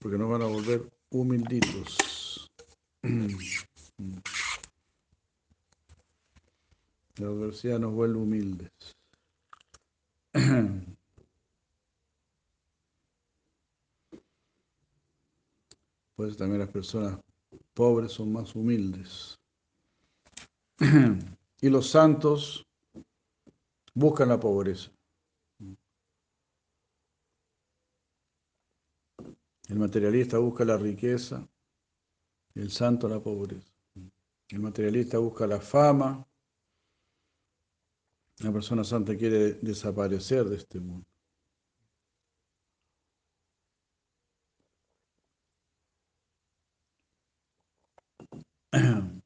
Porque 0.02 0.17
nos 0.17 0.30
van 0.32 0.41
a 0.41 0.47
volver 0.47 0.89
humilditos. 1.12 2.47
La 7.17 7.28
adversidad 7.28 7.78
nos 7.80 7.93
vuelve 7.93 8.17
humildes. 8.17 8.71
Pues 16.17 16.36
también 16.36 16.62
las 16.62 16.69
personas 16.69 17.19
pobres 17.75 18.12
son 18.12 18.34
más 18.34 18.56
humildes. 18.56 19.39
y 21.62 21.69
los 21.69 21.91
santos 21.91 22.65
buscan 23.93 24.30
la 24.30 24.39
pobreza. 24.39 24.89
El 29.67 29.77
materialista 29.77 30.39
busca 30.39 30.65
la 30.65 30.77
riqueza, 30.77 31.47
el 32.56 32.71
santo 32.71 33.08
la 33.08 33.19
pobreza. 33.19 33.71
El 34.49 34.60
materialista 34.60 35.19
busca 35.19 35.45
la 35.45 35.60
fama, 35.60 36.25
la 38.39 38.51
persona 38.51 38.84
santa 38.84 39.15
quiere 39.15 39.53
desaparecer 39.62 40.45
de 40.45 40.56
este 40.56 40.80
mundo. 40.80 41.06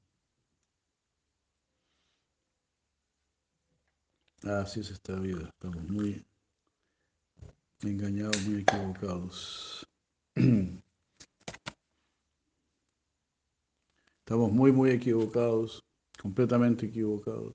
Así 4.43 4.80
es 4.82 4.91
esta 4.91 5.15
vida, 5.15 5.49
estamos 5.49 5.84
muy 5.89 6.23
engañados, 7.82 8.39
muy 8.45 8.62
equivocados. 8.62 9.88
Estamos 14.19 14.51
muy, 14.51 14.71
muy 14.71 14.91
equivocados, 14.91 15.84
completamente 16.21 16.86
equivocados. 16.86 17.54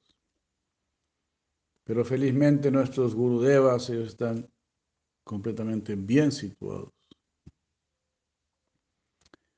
Pero 1.84 2.04
felizmente 2.04 2.70
nuestros 2.70 3.14
gurudevas 3.14 3.88
están 3.88 4.46
completamente 5.24 5.94
bien 5.94 6.30
situados. 6.32 6.92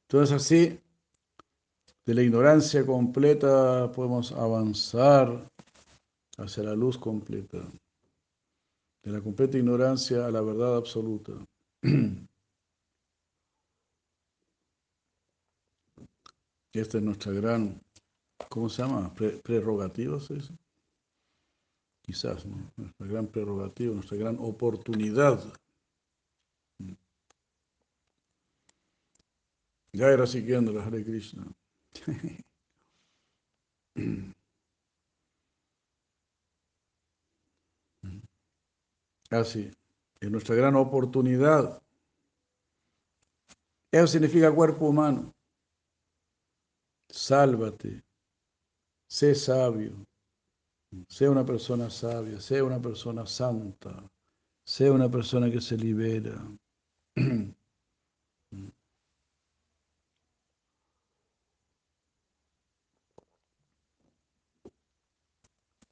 Entonces 0.02 0.36
así 0.36 0.80
de 2.08 2.14
la 2.14 2.22
ignorancia 2.22 2.86
completa 2.86 3.92
podemos 3.92 4.32
avanzar 4.32 5.46
hacia 6.38 6.62
la 6.62 6.74
luz 6.74 6.96
completa, 6.96 7.58
de 9.02 9.12
la 9.12 9.20
completa 9.20 9.58
ignorancia 9.58 10.24
a 10.24 10.30
la 10.30 10.40
verdad 10.40 10.78
absoluta. 10.78 11.34
Esta 16.72 16.96
es 16.96 17.04
nuestra 17.04 17.32
gran, 17.32 17.78
¿cómo 18.48 18.70
se 18.70 18.80
llama? 18.80 19.12
prerrogativa, 19.42 20.18
¿sí? 20.18 20.38
Quizás, 22.00 22.46
¿no? 22.46 22.72
Nuestra 22.78 23.06
gran 23.06 23.26
prerrogativa, 23.26 23.92
nuestra 23.92 24.16
gran 24.16 24.38
oportunidad. 24.40 25.44
Ya 29.92 30.08
era 30.08 30.26
siguiendo 30.26 30.72
la 30.72 30.86
Hare 30.86 31.04
Krishna. 31.04 31.44
Así, 39.30 39.70
es 40.20 40.30
nuestra 40.30 40.54
gran 40.54 40.74
oportunidad. 40.76 41.82
Eso 43.92 44.06
significa 44.06 44.52
cuerpo 44.52 44.88
humano. 44.88 45.32
Sálvate, 47.10 48.02
sé 49.08 49.34
sabio, 49.34 50.04
sé 51.08 51.28
una 51.28 51.44
persona 51.44 51.90
sabia, 51.90 52.40
sé 52.40 52.62
una 52.62 52.80
persona 52.80 53.26
santa, 53.26 54.10
sé 54.64 54.90
una 54.90 55.10
persona 55.10 55.50
que 55.50 55.60
se 55.60 55.76
libera. 55.76 56.36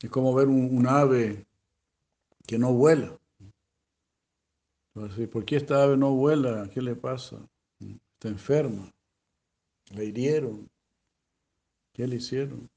Es 0.00 0.10
como 0.10 0.34
ver 0.34 0.48
un, 0.48 0.86
ave 0.86 1.46
que 2.46 2.58
no 2.58 2.72
vuela. 2.72 3.18
¿Por 4.92 5.44
qué 5.44 5.56
esta 5.56 5.82
ave 5.82 5.96
no 5.96 6.14
vuela? 6.14 6.68
¿Qué 6.72 6.82
le 6.82 6.94
pasa? 6.96 7.38
Está 7.80 8.28
enferma. 8.28 8.92
La 9.94 10.04
hirieron. 10.04 10.70
¿Qué 11.92 12.06
le 12.06 12.16
hicieron? 12.16 12.70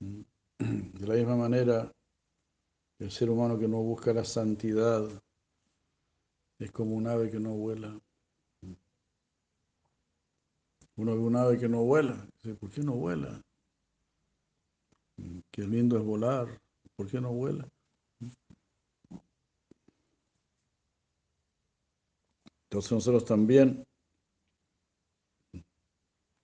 De 0.00 1.06
la 1.06 1.14
misma 1.14 1.36
manera, 1.36 1.92
el 2.98 3.10
ser 3.10 3.30
humano 3.30 3.58
que 3.58 3.68
no 3.68 3.78
busca 3.78 4.12
la 4.12 4.24
santidad 4.24 5.08
es 6.58 6.70
como 6.72 6.94
un 6.94 7.06
ave 7.06 7.30
que 7.30 7.40
no 7.40 7.54
vuela. 7.54 7.98
Uno 10.96 11.14
ve 11.14 11.18
un 11.18 11.36
ave 11.36 11.58
que 11.58 11.68
no 11.68 11.82
vuela. 11.82 12.28
Dice, 12.34 12.54
¿por 12.56 12.70
qué 12.70 12.82
no 12.82 12.92
vuela? 12.92 13.40
Qué 15.50 15.62
lindo 15.62 15.98
es 15.98 16.04
volar. 16.04 16.60
¿Por 16.96 17.08
qué 17.10 17.20
no 17.20 17.32
vuela? 17.32 17.68
Entonces 22.64 22.92
nosotros 22.92 23.24
también 23.24 23.84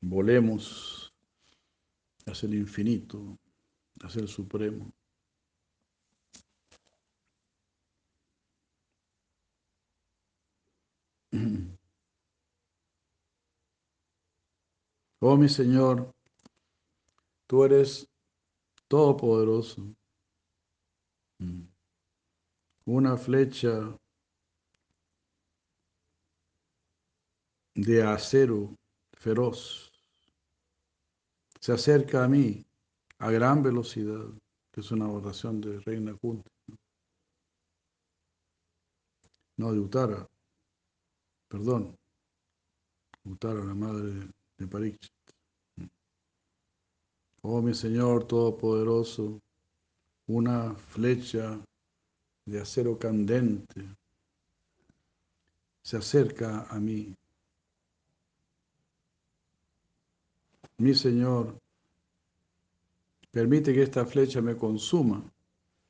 volemos 0.01 1.13
hacia 2.27 2.49
el 2.49 2.55
infinito, 2.55 3.39
hacia 4.01 4.23
el 4.23 4.29
supremo. 4.29 4.93
Oh 15.19 15.35
mi 15.37 15.49
Señor, 15.49 16.15
tú 17.47 17.65
eres 17.65 18.07
todopoderoso. 18.89 19.83
Mm. 21.39 21.67
Una 22.87 23.17
flecha 23.17 23.99
de 27.75 28.03
acero 28.03 28.75
feroz 29.19 29.93
se 31.61 31.73
acerca 31.73 32.25
a 32.25 32.29
mí 32.29 32.65
a 33.19 33.31
gran 33.31 33.63
velocidad, 33.63 34.27
que 34.73 34.81
es 34.81 34.91
una 34.93 35.11
oración 35.11 35.61
de 35.61 35.81
Reina 35.81 36.15
Kunti. 36.15 36.49
No, 39.59 39.73
de 39.73 39.81
Utara, 39.81 40.29
perdón, 41.49 41.97
Utara, 43.25 43.65
la 43.65 43.75
madre 43.75 44.29
de 44.59 44.67
Pariksit. 44.69 45.16
Oh 47.49 47.63
mi 47.63 47.75
Señor 47.75 48.25
Todopoderoso, 48.25 49.41
una 50.27 50.75
flecha 50.75 51.61
de 52.45 52.61
acero 52.61 52.99
candente 52.99 53.87
se 55.81 55.97
acerca 55.97 56.67
a 56.69 56.81
mí. 56.81 57.15
Mi 60.79 60.93
Señor, 60.93 61.57
permite 63.31 63.73
que 63.73 63.85
esta 63.85 64.05
flecha 64.05 64.43
me 64.43 64.57
consuma, 64.57 65.23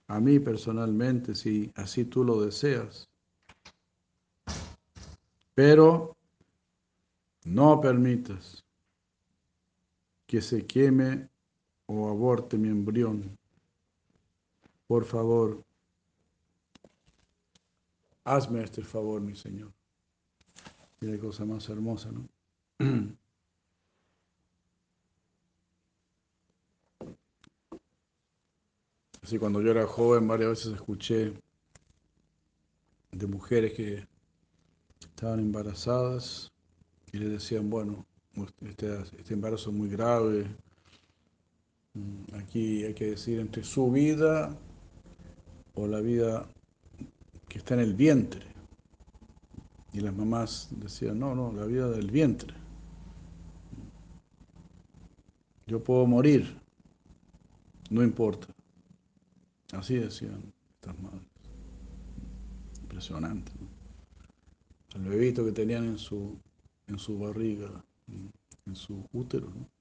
a 0.08 0.20
mí 0.20 0.38
personalmente, 0.38 1.34
si 1.34 1.72
así 1.74 2.04
tú 2.04 2.22
lo 2.22 2.42
deseas. 2.42 3.08
Pero 5.54 6.14
no 7.44 7.80
permitas 7.80 8.62
que 10.26 10.42
se 10.42 10.66
queme 10.66 11.30
o 11.86 12.08
aborte 12.08 12.58
mi 12.58 12.68
embrión. 12.68 13.38
Por 14.86 15.04
favor, 15.04 15.64
hazme 18.24 18.62
este 18.62 18.82
favor, 18.82 19.20
mi 19.20 19.34
Señor. 19.34 19.72
Qué 21.00 21.18
cosa 21.18 21.44
más 21.44 21.68
hermosa, 21.68 22.10
¿no? 22.12 22.28
Así 29.22 29.38
cuando 29.40 29.60
yo 29.60 29.72
era 29.72 29.86
joven 29.88 30.28
varias 30.28 30.50
veces 30.50 30.74
escuché 30.74 31.34
de 33.10 33.26
mujeres 33.26 33.72
que 33.72 34.06
estaban 35.00 35.40
embarazadas 35.40 36.52
y 37.10 37.18
le 37.18 37.30
decían, 37.30 37.68
bueno, 37.68 38.06
este, 38.60 39.00
este 39.18 39.34
embarazo 39.34 39.70
es 39.70 39.76
muy 39.76 39.88
grave, 39.88 40.46
aquí 42.34 42.84
hay 42.84 42.94
que 42.94 43.10
decir 43.10 43.40
entre 43.40 43.64
su 43.64 43.90
vida 43.90 44.56
o 45.74 45.86
la 45.86 46.00
vida 46.00 46.48
que 47.48 47.58
está 47.58 47.74
en 47.74 47.80
el 47.80 47.94
vientre. 47.94 48.46
Y 49.92 50.00
las 50.00 50.14
mamás 50.14 50.68
decían, 50.72 51.18
no, 51.18 51.34
no, 51.34 51.52
la 51.52 51.64
vida 51.64 51.88
del 51.90 52.10
vientre. 52.10 52.54
Yo 55.66 55.82
puedo 55.82 56.06
morir, 56.06 56.60
no 57.90 58.02
importa. 58.02 58.48
Así 59.72 59.96
decían 59.96 60.52
estas 60.74 60.98
madres. 61.00 61.26
Impresionante. 62.82 63.52
El 64.94 65.02
bebito 65.02 65.44
que 65.44 65.52
tenían 65.52 65.84
en 65.84 65.98
su, 65.98 66.38
en 66.86 66.98
su 66.98 67.18
barriga, 67.18 67.84
en 68.66 68.76
su 68.76 69.04
útero, 69.12 69.50
¿no? 69.50 69.75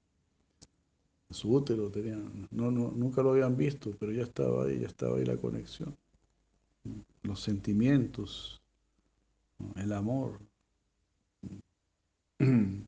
Su 1.30 1.52
útero 1.52 1.90
tenían, 1.90 2.48
no, 2.50 2.70
no, 2.70 2.90
nunca 2.92 3.22
lo 3.22 3.30
habían 3.30 3.56
visto, 3.56 3.96
pero 3.98 4.12
ya 4.12 4.22
estaba 4.22 4.64
ahí, 4.64 4.80
ya 4.80 4.86
estaba 4.86 5.16
ahí 5.16 5.24
la 5.24 5.36
conexión. 5.36 5.96
Los 7.22 7.40
sentimientos, 7.40 8.62
el 9.76 9.92
amor. 9.92 10.38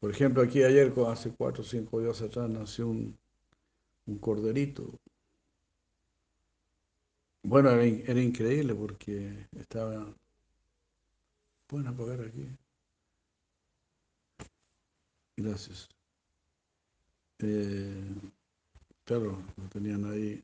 Por 0.00 0.10
ejemplo, 0.10 0.42
aquí 0.42 0.62
ayer, 0.62 0.92
hace 1.08 1.30
cuatro 1.30 1.62
o 1.62 1.66
cinco 1.66 2.00
días 2.00 2.22
atrás, 2.22 2.48
nació 2.48 2.88
un, 2.88 3.16
un 4.06 4.18
corderito. 4.18 4.90
Bueno, 7.42 7.70
era, 7.70 7.84
era 7.84 8.20
increíble 8.20 8.74
porque 8.74 9.46
estaba 9.58 10.14
Pueden 11.68 11.86
apagar 11.86 12.22
aquí. 12.22 12.48
Gracias. 15.36 15.88
Eh, 17.40 18.14
claro, 19.04 19.42
lo 19.56 19.68
tenían 19.68 20.04
ahí 20.10 20.42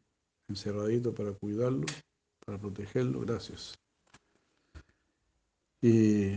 encerradito 0.49 1.15
para 1.15 1.33
cuidarlo, 1.33 1.87
para 2.45 2.59
protegerlo. 2.59 3.21
Gracias. 3.21 3.75
Y, 5.83 6.37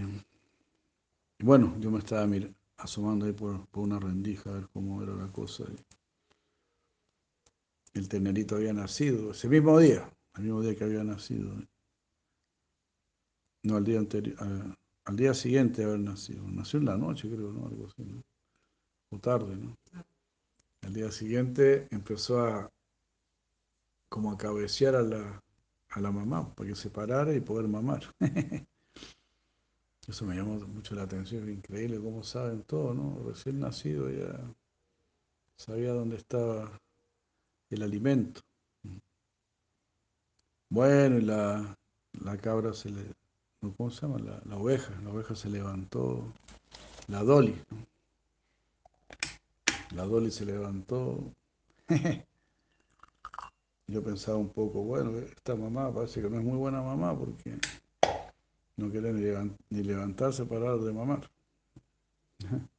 bueno, 1.39 1.78
yo 1.80 1.91
me 1.91 2.00
estaba 2.00 2.28
asomando 2.78 3.26
ahí 3.26 3.34
por, 3.34 3.67
una 3.74 4.00
rendija 4.00 4.50
a 4.50 4.54
ver 4.54 4.67
cómo 4.74 5.02
era 5.02 5.13
la 5.13 5.32
cosa. 5.32 5.65
El 7.93 8.10
tenerito 8.10 8.56
había 8.56 8.74
nacido 8.74 9.32
ese 9.32 9.48
mismo 9.48 9.80
día, 9.80 10.12
el 10.36 10.43
mismo 10.43 10.62
día 10.62 10.76
que 10.76 10.84
había 10.84 11.04
nacido. 11.04 11.56
No, 13.63 13.76
al 13.76 13.84
día 13.84 14.00
anterior, 14.00 14.38
al 15.06 15.15
día 15.15 15.34
siguiente 15.34 15.82
de 15.82 15.88
haber 15.88 16.00
nacido. 16.02 16.48
Nació 16.48 16.80
en 16.80 16.86
la 16.86 16.98
noche, 16.98 17.30
creo, 17.30 17.52
¿no? 17.52 17.67
Algo 17.67 17.88
así, 17.88 18.04
¿no? 18.04 18.22
O 19.12 19.20
tarde, 19.20 19.56
¿no? 19.56 19.78
Al 20.88 20.93
día 20.93 21.12
siguiente 21.12 21.86
empezó 21.91 22.39
a 22.39 22.71
como 24.08 24.32
a 24.32 24.38
cabecear 24.38 24.95
a 24.95 25.02
la, 25.02 25.43
a 25.89 26.00
la 26.00 26.12
mamá 26.13 26.56
para 26.56 26.69
que 26.69 26.78
se 26.78 26.89
parara 26.89 27.34
y 27.34 27.41
poder 27.41 27.67
mamar. 27.67 28.04
Eso 30.08 30.26
me 30.26 30.38
llamó 30.38 30.54
mucho 30.65 30.95
la 30.95 31.04
atención, 31.04 31.43
es 31.43 31.58
increíble 31.58 32.00
cómo 32.00 32.23
saben 32.23 32.63
todo, 32.63 32.93
¿no? 32.93 33.21
Recién 33.28 33.60
nacido 33.60 34.10
ya 34.10 34.39
sabía 35.58 35.91
dónde 35.91 36.15
estaba 36.15 36.71
el 37.69 37.84
alimento. 37.84 38.39
Bueno, 40.69 41.17
y 41.17 41.21
la, 41.21 41.78
la 42.13 42.38
cabra 42.38 42.71
se 42.71 42.91
le 42.91 43.04
¿cómo 43.76 43.91
se 43.91 44.08
llama? 44.08 44.19
La, 44.19 44.56
oveja, 44.56 44.93
la 45.02 45.10
oveja 45.10 45.36
se 45.36 45.50
levantó, 45.50 46.32
la 47.10 47.23
Dolly, 47.23 47.62
la 49.95 50.06
Dolly 50.06 50.32
se 50.32 50.45
levantó. 50.45 51.34
Yo 53.88 54.04
pensaba 54.04 54.38
un 54.38 54.50
poco, 54.50 54.84
bueno, 54.84 55.17
esta 55.17 55.56
mamá 55.56 55.93
parece 55.93 56.21
que 56.21 56.30
no 56.30 56.38
es 56.38 56.43
muy 56.43 56.58
buena 56.58 56.82
mamá 56.82 57.17
porque 57.17 57.58
no 58.76 58.91
quiere 58.91 59.13
ni, 59.69 59.84
levantarse 59.84 60.45
para 60.45 60.71
dar 60.71 60.80
de 60.80 60.91
mamar. 60.93 61.30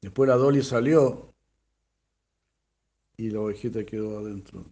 Después 0.00 0.28
la 0.28 0.36
Dolly 0.36 0.62
salió 0.62 1.34
y 3.16 3.30
la 3.30 3.40
ovejita 3.40 3.84
quedó 3.84 4.18
adentro. 4.18 4.64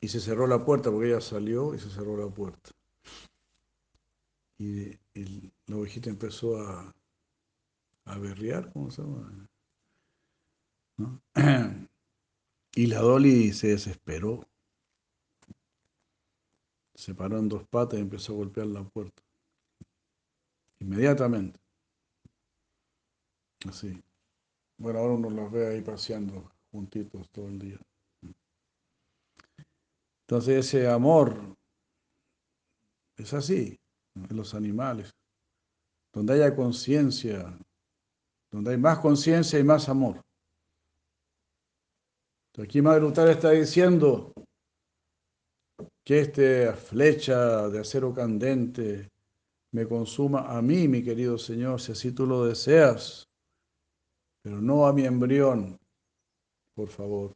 Y 0.00 0.06
se 0.06 0.20
cerró 0.20 0.46
la 0.46 0.64
puerta 0.64 0.92
porque 0.92 1.08
ella 1.08 1.20
salió 1.20 1.74
y 1.74 1.80
se 1.80 1.90
cerró 1.90 2.16
la 2.16 2.32
puerta. 2.32 2.70
Y, 4.58 4.96
la 5.68 5.76
ovejita 5.76 6.10
empezó 6.10 6.58
a, 6.60 6.94
a 8.06 8.18
berrear, 8.18 8.72
¿cómo 8.72 8.90
se 8.90 9.02
llama? 9.02 9.48
Y 12.74 12.86
la 12.86 13.00
Dolly 13.00 13.52
se 13.52 13.68
desesperó. 13.68 14.46
Se 16.94 17.14
paró 17.14 17.38
en 17.38 17.48
dos 17.48 17.66
patas 17.66 17.98
y 17.98 18.02
empezó 18.02 18.34
a 18.34 18.36
golpear 18.36 18.68
la 18.68 18.84
puerta. 18.84 19.22
Inmediatamente. 20.78 21.58
Así. 23.66 24.00
Bueno, 24.76 25.00
ahora 25.00 25.14
uno 25.14 25.30
los 25.30 25.50
ve 25.50 25.66
ahí 25.66 25.80
paseando 25.80 26.52
juntitos 26.70 27.28
todo 27.30 27.48
el 27.48 27.58
día. 27.58 27.80
Entonces 30.20 30.66
ese 30.66 30.88
amor 30.88 31.56
es 33.16 33.32
así 33.34 33.80
en 34.14 34.36
los 34.36 34.54
animales. 34.54 35.16
Donde 36.18 36.32
haya 36.32 36.56
conciencia, 36.56 37.56
donde 38.50 38.72
hay 38.72 38.76
más 38.76 38.98
conciencia 38.98 39.56
y 39.56 39.62
más 39.62 39.88
amor. 39.88 40.20
Aquí 42.60 42.82
Madre 42.82 43.02
Luther 43.02 43.28
está 43.28 43.52
diciendo 43.52 44.32
que 46.02 46.18
esta 46.18 46.74
flecha 46.74 47.68
de 47.68 47.78
acero 47.78 48.12
candente 48.12 49.12
me 49.70 49.86
consuma 49.86 50.40
a 50.58 50.60
mí, 50.60 50.88
mi 50.88 51.04
querido 51.04 51.38
Señor, 51.38 51.80
si 51.80 51.92
así 51.92 52.10
tú 52.10 52.26
lo 52.26 52.46
deseas, 52.46 53.28
pero 54.42 54.60
no 54.60 54.88
a 54.88 54.92
mi 54.92 55.04
embrión, 55.04 55.78
por 56.74 56.88
favor. 56.88 57.32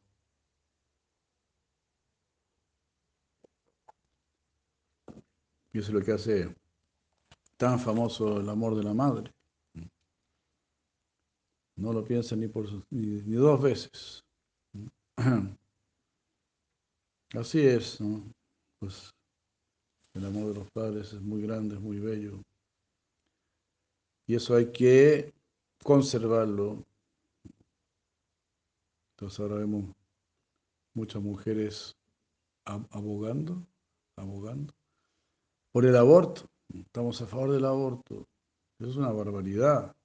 Y 5.71 5.79
eso 5.79 5.87
es 5.87 5.93
lo 5.93 6.01
que 6.01 6.11
hace 6.11 6.62
tan 7.63 7.79
famoso 7.79 8.41
el 8.41 8.49
amor 8.49 8.75
de 8.75 8.83
la 8.83 8.93
madre. 8.93 9.31
No 11.77 11.93
lo 11.93 12.03
piensa 12.03 12.35
ni, 12.35 12.49
por, 12.49 12.67
ni, 12.89 13.21
ni 13.21 13.35
dos 13.37 13.61
veces. 13.61 14.21
Así 17.33 17.61
es, 17.61 18.01
¿no? 18.01 18.21
Pues 18.79 19.13
el 20.13 20.25
amor 20.25 20.49
de 20.49 20.55
los 20.55 20.69
padres 20.71 21.13
es 21.13 21.21
muy 21.21 21.41
grande, 21.41 21.75
es 21.75 21.81
muy 21.81 21.99
bello. 21.99 22.43
Y 24.27 24.35
eso 24.35 24.57
hay 24.57 24.69
que 24.73 25.33
conservarlo. 25.85 26.83
Entonces 29.15 29.39
ahora 29.39 29.55
vemos 29.55 29.85
muchas 30.93 31.21
mujeres 31.21 31.95
abogando, 32.65 33.65
abogando 34.17 34.73
por 35.71 35.85
el 35.85 35.95
aborto. 35.95 36.52
Estamos 36.69 37.21
a 37.21 37.27
favor 37.27 37.51
del 37.51 37.65
aborto. 37.65 38.27
Eso 38.79 38.89
es 38.89 38.97
una 38.97 39.11
barbaridad. 39.11 39.95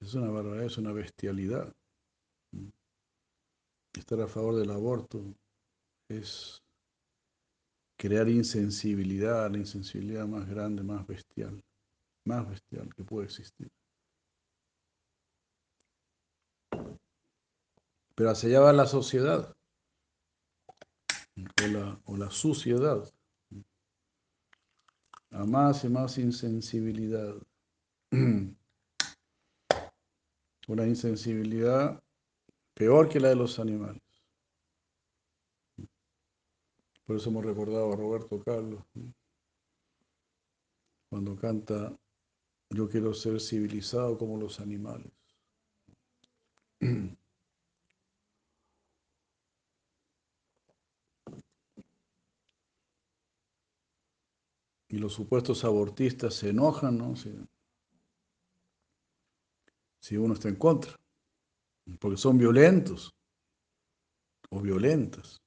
Es 0.00 0.14
una 0.14 0.30
barbaridad, 0.30 0.66
es 0.66 0.78
una 0.78 0.92
bestialidad. 0.92 1.74
Estar 3.94 4.20
a 4.20 4.26
favor 4.26 4.56
del 4.56 4.70
aborto 4.70 5.22
es 6.08 6.62
crear 7.96 8.28
insensibilidad, 8.28 9.50
la 9.50 9.58
insensibilidad 9.58 10.26
más 10.26 10.48
grande, 10.48 10.82
más 10.82 11.06
bestial, 11.06 11.62
más 12.26 12.48
bestial 12.48 12.94
que 12.94 13.04
puede 13.04 13.26
existir. 13.26 13.70
Pero 18.14 18.30
hacia 18.30 18.48
allá 18.48 18.60
va 18.60 18.72
la 18.72 18.86
sociedad 18.86 19.56
o 21.36 21.66
la, 21.66 22.00
o 22.04 22.16
la 22.16 22.30
suciedad, 22.30 23.12
a 25.34 25.44
más 25.44 25.84
y 25.84 25.88
más 25.88 26.16
insensibilidad. 26.18 27.34
Una 30.68 30.86
insensibilidad 30.86 32.02
peor 32.74 33.08
que 33.08 33.20
la 33.20 33.28
de 33.28 33.36
los 33.36 33.58
animales. 33.58 34.02
Por 37.04 37.16
eso 37.16 37.28
hemos 37.28 37.44
recordado 37.44 37.92
a 37.92 37.96
Roberto 37.96 38.42
Carlos, 38.42 38.82
cuando 41.10 41.36
canta, 41.36 41.94
yo 42.70 42.88
quiero 42.88 43.12
ser 43.12 43.40
civilizado 43.40 44.16
como 44.16 44.38
los 44.38 44.58
animales. 44.60 45.12
Y 54.94 54.98
los 54.98 55.12
supuestos 55.12 55.64
abortistas 55.64 56.34
se 56.34 56.50
enojan, 56.50 56.96
¿no? 56.96 57.16
Si, 57.16 57.34
si 59.98 60.16
uno 60.16 60.34
está 60.34 60.48
en 60.48 60.54
contra, 60.54 60.96
porque 61.98 62.16
son 62.16 62.38
violentos 62.38 63.12
o 64.50 64.60
violentas 64.60 65.42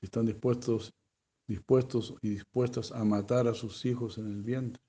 están 0.00 0.26
dispuestos, 0.26 0.94
dispuestos 1.48 2.14
y 2.22 2.30
dispuestas 2.30 2.92
a 2.92 3.02
matar 3.02 3.48
a 3.48 3.54
sus 3.54 3.84
hijos 3.86 4.18
en 4.18 4.28
el 4.28 4.44
vientre, 4.44 4.80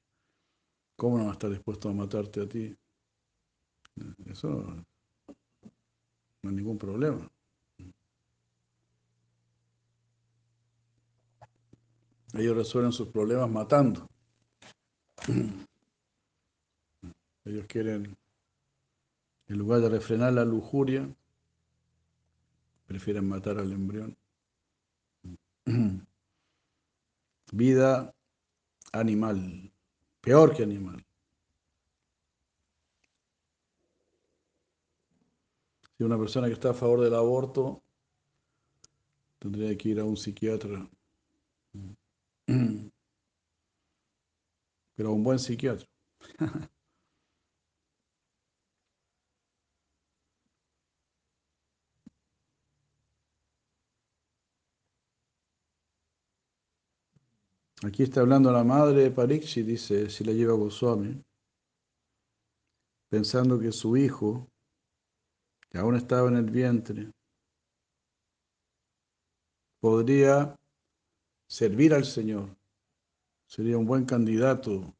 ¿cómo 0.96 1.18
no 1.18 1.24
van 1.24 1.32
a 1.32 1.34
estar 1.34 1.50
dispuestos 1.50 1.90
a 1.90 1.96
matarte 1.96 2.42
a 2.42 2.48
ti? 2.48 2.78
Eso 4.28 4.50
no, 4.50 4.86
hay 6.44 6.52
ningún 6.52 6.78
problema. 6.78 7.28
Ellos 12.34 12.56
resuelven 12.56 12.92
sus 12.92 13.08
problemas 13.10 13.50
matando. 13.50 14.08
Ellos 17.46 17.66
quieren, 17.68 18.18
en 19.48 19.58
lugar 19.58 19.82
de 19.82 19.90
refrenar 19.90 20.34
la 20.34 20.44
lujuria, 20.44 21.10
prefieren 22.86 23.28
matar 23.28 23.58
al 23.58 23.72
embrión. 23.72 24.18
Vida 27.52 28.14
animal, 28.92 29.72
peor 30.22 30.56
que 30.56 30.64
animal. 30.64 31.06
Si 35.98 36.04
una 36.04 36.18
persona 36.18 36.48
que 36.48 36.54
está 36.54 36.72
a 36.72 36.74
favor 36.74 37.02
del 37.02 37.16
aborto 37.16 37.82
tendría 39.40 39.76
que 39.78 39.90
ir 39.90 40.00
a 40.00 40.06
un 40.06 40.16
psiquiatra, 40.16 40.88
pero 44.96 45.10
a 45.10 45.12
un 45.14 45.24
buen 45.24 45.38
psiquiatra. 45.40 45.86
Aquí 57.86 58.02
está 58.02 58.22
hablando 58.22 58.52
la 58.52 58.64
madre 58.64 59.04
de 59.04 59.12
Parikshi, 59.12 59.62
dice, 59.62 60.10
si 60.10 60.24
la 60.24 60.34
lleva 60.34 60.54
Goswami, 60.54 61.24
pensando 63.08 63.60
que 63.60 63.72
su 63.72 63.96
hijo, 63.96 64.50
que 65.70 65.78
aún 65.78 65.96
estaba 65.96 66.28
en 66.30 66.38
el 66.38 66.50
vientre, 66.50 67.12
podría 69.80 70.56
servir 71.48 71.94
al 71.94 72.06
Señor, 72.06 72.56
sería 73.48 73.78
un 73.78 73.86
buen 73.86 74.06
candidato 74.06 74.94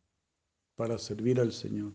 para 0.76 0.98
servir 0.98 1.40
al 1.40 1.52
Señor. 1.52 1.94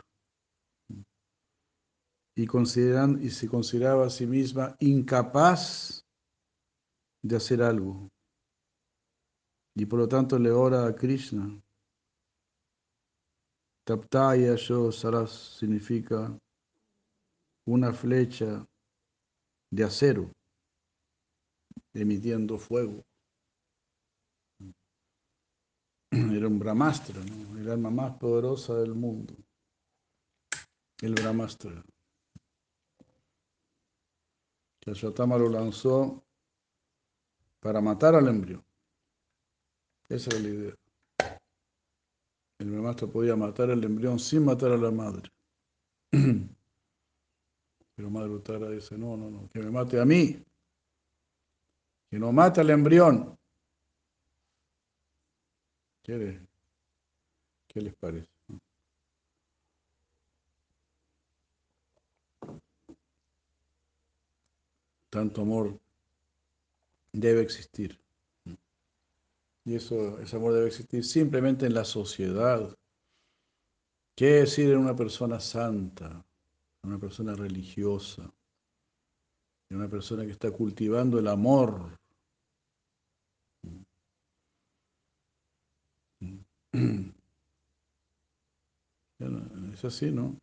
Y, 2.34 2.46
consideran, 2.46 3.22
y 3.22 3.30
se 3.30 3.48
consideraba 3.48 4.06
a 4.06 4.10
sí 4.10 4.26
misma 4.26 4.76
incapaz 4.80 6.06
de 7.22 7.36
hacer 7.36 7.62
algo 7.62 8.10
y 9.74 9.86
por 9.86 9.98
lo 9.98 10.08
tanto 10.08 10.38
le 10.38 10.50
ora 10.50 10.86
a 10.86 10.94
Krishna. 10.94 11.60
Taptaya 13.84 14.54
Yo 14.56 14.92
Saras 14.92 15.30
significa 15.58 16.38
una 17.66 17.92
flecha 17.92 18.66
de 19.70 19.84
acero 19.84 20.30
emitiendo 21.94 22.58
fuego. 22.58 23.02
Era 26.36 26.46
un 26.46 26.58
Brahmastra, 26.58 27.18
el 27.22 27.70
alma 27.70 27.90
más 27.90 28.16
poderosa 28.18 28.74
del 28.74 28.94
mundo. 28.94 29.34
El 31.00 31.14
Brahmastra. 31.14 31.82
Que 34.78 34.90
lo 34.90 35.48
lanzó 35.48 36.22
para 37.60 37.80
matar 37.80 38.14
al 38.14 38.28
embrión. 38.28 38.62
Esa 40.08 40.30
era 40.30 40.40
la 40.40 40.48
idea. 40.48 40.74
El 42.58 42.66
maestro 42.66 43.10
podía 43.10 43.34
matar 43.34 43.70
al 43.70 43.82
embrión 43.82 44.18
sin 44.18 44.44
matar 44.44 44.72
a 44.72 44.76
la 44.76 44.90
madre. 44.90 45.30
Pero 47.94 48.10
Madre 48.10 48.30
Utara 48.30 48.68
dice, 48.68 48.98
no, 48.98 49.16
no, 49.16 49.30
no, 49.30 49.48
que 49.48 49.60
me 49.60 49.70
mate 49.70 50.00
a 50.00 50.04
mí. 50.04 50.44
Que 52.10 52.18
no 52.18 52.32
mate 52.32 52.60
al 52.60 52.70
embrión. 52.70 53.38
¿Qué, 56.02 56.40
¿Qué 57.68 57.80
les 57.80 57.94
parece? 57.94 58.28
Tanto 65.10 65.42
amor 65.42 65.78
debe 67.12 67.42
existir. 67.42 68.00
Y 69.64 69.76
eso, 69.76 70.18
ese 70.18 70.36
amor 70.36 70.54
debe 70.54 70.66
existir 70.66 71.04
simplemente 71.04 71.66
en 71.66 71.74
la 71.74 71.84
sociedad. 71.84 72.76
¿Qué 74.16 74.26
decir 74.26 74.70
en 74.70 74.78
una 74.78 74.96
persona 74.96 75.38
santa, 75.38 76.24
una 76.82 76.98
persona 76.98 77.34
religiosa, 77.34 78.32
una 79.70 79.88
persona 79.88 80.24
que 80.24 80.32
está 80.32 80.50
cultivando 80.50 81.18
el 81.18 81.28
amor? 81.28 82.01
Es 89.72 89.84
así, 89.84 90.10
¿no? 90.10 90.36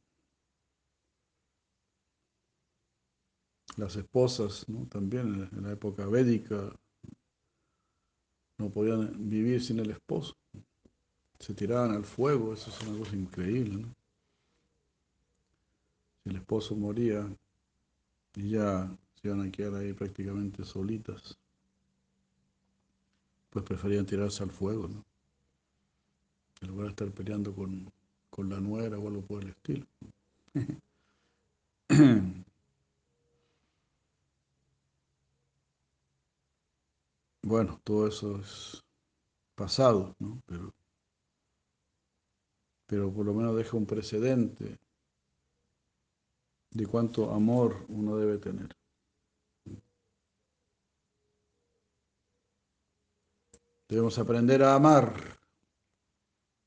Las 3.78 3.96
esposas, 3.96 4.68
¿no? 4.70 4.86
También 4.88 5.50
en 5.52 5.64
la 5.64 5.72
época 5.72 6.06
védica, 6.06 6.72
no 8.60 8.70
podían 8.70 9.30
vivir 9.30 9.64
sin 9.64 9.80
el 9.80 9.92
esposo. 9.92 10.36
Se 11.40 11.54
tiraban 11.54 11.92
al 11.92 12.04
fuego, 12.04 12.54
eso 12.54 12.70
es 12.70 12.88
una 12.88 13.00
cosa 13.00 13.16
increíble. 13.16 13.84
¿no? 13.84 13.96
Si 16.24 16.30
el 16.30 16.36
esposo 16.36 16.76
moría 16.76 17.26
y 18.36 18.52
ya 18.52 18.94
se 19.16 19.28
iban 19.30 19.48
a 19.48 19.52
quedar 19.52 19.76
ahí 19.76 19.94
prácticamente 19.94 20.66
solitas, 20.66 21.38
pues 23.50 23.66
preferían 23.66 24.06
tirarse 24.06 24.44
al 24.44 24.52
fuego. 24.52 24.90
¿no? 24.90 25.09
En 26.62 26.68
lugar 26.70 26.86
de 26.86 26.90
estar 26.92 27.12
peleando 27.12 27.54
con, 27.54 27.92
con 28.30 28.50
la 28.50 28.60
nuera 28.60 28.98
o 28.98 29.08
algo 29.08 29.22
por 29.22 29.44
el 29.44 29.50
estilo. 29.50 29.86
Bueno, 37.42 37.80
todo 37.84 38.08
eso 38.08 38.38
es 38.40 38.84
pasado, 39.56 40.16
¿no? 40.20 40.42
Pero, 40.46 40.74
pero 42.86 43.12
por 43.14 43.26
lo 43.26 43.34
menos 43.34 43.56
deja 43.56 43.78
un 43.78 43.86
precedente 43.86 44.78
de 46.72 46.86
cuánto 46.86 47.32
amor 47.34 47.86
uno 47.88 48.18
debe 48.18 48.38
tener. 48.38 48.76
Debemos 53.88 54.20
aprender 54.20 54.62
a 54.64 54.76
amar, 54.76 55.39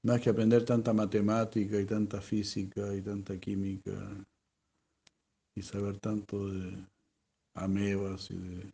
más 0.02 0.20
que 0.20 0.30
aprender 0.30 0.64
tanta 0.64 0.92
matemática 0.92 1.78
y 1.80 1.86
tanta 1.86 2.20
física 2.20 2.94
y 2.94 3.02
tanta 3.02 3.38
química 3.38 3.92
y 5.54 5.62
saber 5.62 5.98
tanto 5.98 6.48
de 6.48 6.84
amebas 7.54 8.30
y 8.30 8.36
de, 8.36 8.72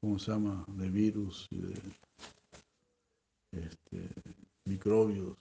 ¿cómo 0.00 0.18
se 0.18 0.32
llama?, 0.32 0.64
de 0.68 0.90
virus 0.90 1.46
y 1.50 1.60
de 1.60 1.74
este, 3.52 4.08
microbios. 4.64 5.38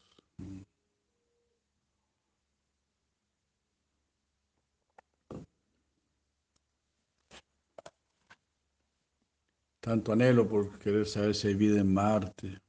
tanto 9.84 10.14
anhelo 10.14 10.48
por 10.48 10.80
querer 10.80 11.06
saber 11.06 11.36
si 11.36 11.50
hay 11.50 11.56
vida 11.56 11.82
en 11.82 11.94
Marte. 11.94 12.62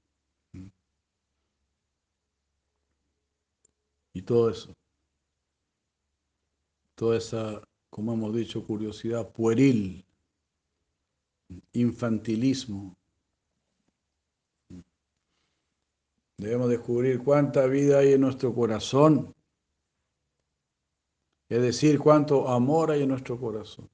Todo 4.24 4.50
eso. 4.50 4.74
Toda 6.94 7.16
esa, 7.16 7.62
como 7.90 8.12
hemos 8.12 8.34
dicho, 8.34 8.64
curiosidad 8.64 9.28
pueril, 9.30 10.04
infantilismo. 11.72 12.96
Debemos 16.36 16.68
descubrir 16.68 17.22
cuánta 17.22 17.66
vida 17.66 17.98
hay 17.98 18.12
en 18.12 18.20
nuestro 18.20 18.54
corazón. 18.54 19.34
Es 21.48 21.62
decir, 21.62 21.98
cuánto 21.98 22.48
amor 22.48 22.90
hay 22.90 23.02
en 23.02 23.10
nuestro 23.10 23.38
corazón. 23.38 23.88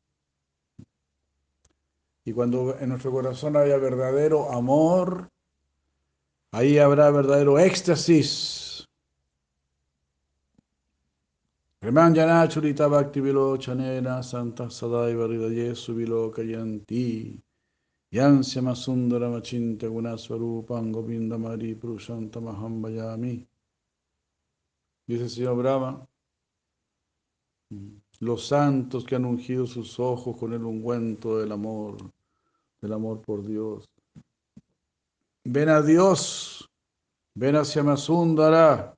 Y 2.25 2.33
cuando 2.33 2.79
en 2.79 2.91
nuestro 2.91 3.11
corazón 3.11 3.57
haya 3.57 3.77
verdadero 3.77 4.53
amor, 4.53 5.31
ahí 6.53 6.79
habrá 6.79 7.11
verdadero 7.11 7.59
éxtasis. 7.59 8.60
Remanjana 11.83 12.47
churita 12.47 12.91
bhakti 12.91 13.21
vilo 13.23 13.57
chanena 13.57 14.23
santa 14.23 14.65
sadaiva 14.65 15.25
hridaye 15.25 15.75
subilo 15.75 16.31
kayanti 16.31 17.41
yansyama 18.13 18.75
sundara 18.77 19.31
machinta 19.31 19.89
gunaswarupam 19.89 20.93
govindamari 20.93 21.75
prushantamaham 21.75 22.83
vayami. 22.83 23.47
Dice 25.09 25.23
el 25.23 25.31
señor 25.31 25.57
Brahma, 25.57 26.07
los 28.21 28.47
santos 28.47 29.03
que 29.07 29.17
han 29.17 29.25
ungido 29.25 29.67
sus 29.67 29.99
ojos 29.99 30.37
con 30.37 30.53
el 30.53 30.63
ungüento 30.63 31.39
del 31.39 31.53
amor, 31.53 31.97
del 32.83 32.93
amor 32.93 33.23
por 33.23 33.43
Dios. 33.43 33.89
Ven 35.45 35.71
a 35.71 35.81
Dios, 35.81 36.69
ven 37.35 37.57
hacia 37.57 37.83
Masundara, 37.83 38.95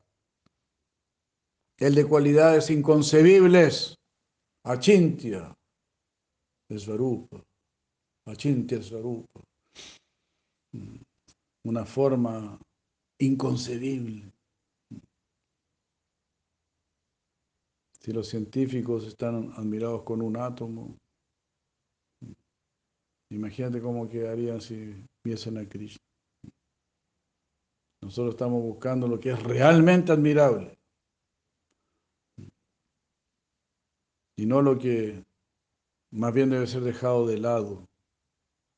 el 1.78 1.94
de 1.94 2.06
cualidades 2.06 2.70
inconcebibles, 2.70 3.96
Achintya, 4.64 5.54
Svarupa, 6.70 7.42
Achintya 8.26 8.82
Svarupa, 8.82 9.40
una 11.64 11.84
forma 11.84 12.58
inconcebible. 13.18 14.32
Si 18.00 18.12
los 18.12 18.28
científicos 18.28 19.06
están 19.06 19.52
admirados 19.52 20.02
con 20.02 20.22
un 20.22 20.36
átomo, 20.36 20.96
imagínate 23.30 23.80
cómo 23.80 24.08
quedarían 24.08 24.60
si 24.60 25.06
viesen 25.24 25.58
a 25.58 25.68
Krishna. 25.68 26.02
Nosotros 28.02 28.34
estamos 28.34 28.60
buscando 28.60 29.06
lo 29.06 29.20
que 29.20 29.30
es 29.30 29.42
realmente 29.42 30.10
admirable. 30.10 30.81
Y 34.42 34.46
no 34.46 34.60
lo 34.60 34.76
que 34.76 35.24
más 36.10 36.34
bien 36.34 36.50
debe 36.50 36.66
ser 36.66 36.82
dejado 36.82 37.28
de 37.28 37.38
lado, 37.38 37.88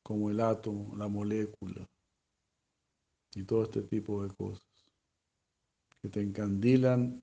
como 0.03 0.29
el 0.29 0.39
átomo, 0.39 0.95
la 0.95 1.07
molécula 1.07 1.89
y 3.33 3.43
todo 3.45 3.63
este 3.63 3.81
tipo 3.81 4.21
de 4.21 4.31
cosas 4.35 4.63
que 6.03 6.09
te 6.09 6.21
encandilan 6.21 7.19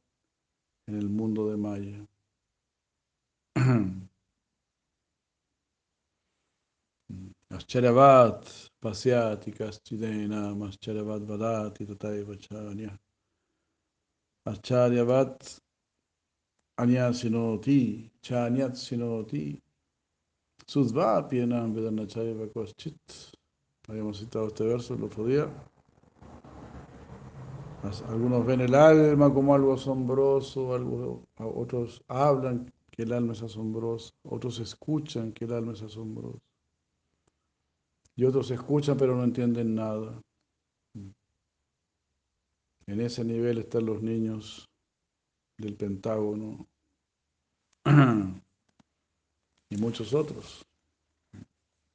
en 0.89 0.99
el 0.99 1.09
mundo 1.09 1.49
de 1.51 1.57
Maya. 1.57 2.05
Vadati 15.05 15.63
anyat 16.77 17.15
sinoti, 17.15 18.11
chanyat 18.23 18.77
sinoti. 18.77 19.61
Sudvapienam 20.67 21.75
vedanachayva 21.75 22.47
koschit. 22.53 22.97
Habíamos 23.89 24.19
citado 24.19 24.47
este 24.49 24.65
verso 24.65 24.95
el 24.95 25.05
otro 25.05 25.27
día. 25.27 25.49
Algunos 28.09 28.47
ven 28.47 28.61
el 28.61 28.75
alma 28.77 29.33
como 29.35 29.55
algo 29.55 29.75
asombroso, 29.75 31.25
otros 31.37 32.01
hablan 32.07 32.73
que 32.93 33.03
el 33.03 33.13
alma 33.13 33.33
es 33.33 33.43
asombrosa, 33.43 34.15
otros 34.23 34.61
escuchan 34.61 35.33
que 35.33 35.47
el 35.47 35.53
alma 35.53 35.73
es 35.73 35.83
asombrosa. 35.83 36.39
Y 38.15 38.25
otros 38.25 38.53
escuchan 38.53 38.97
pero 38.97 39.17
no 39.17 39.25
entienden 39.25 39.75
nada. 39.75 40.23
En 42.87 43.01
ese 43.01 43.25
nivel 43.25 43.59
están 43.59 43.87
los 43.87 44.01
niños 44.01 44.69
del 45.59 45.75
Pentágono 45.77 46.67
y 49.71 49.77
muchos 49.77 50.15
otros 50.15 50.67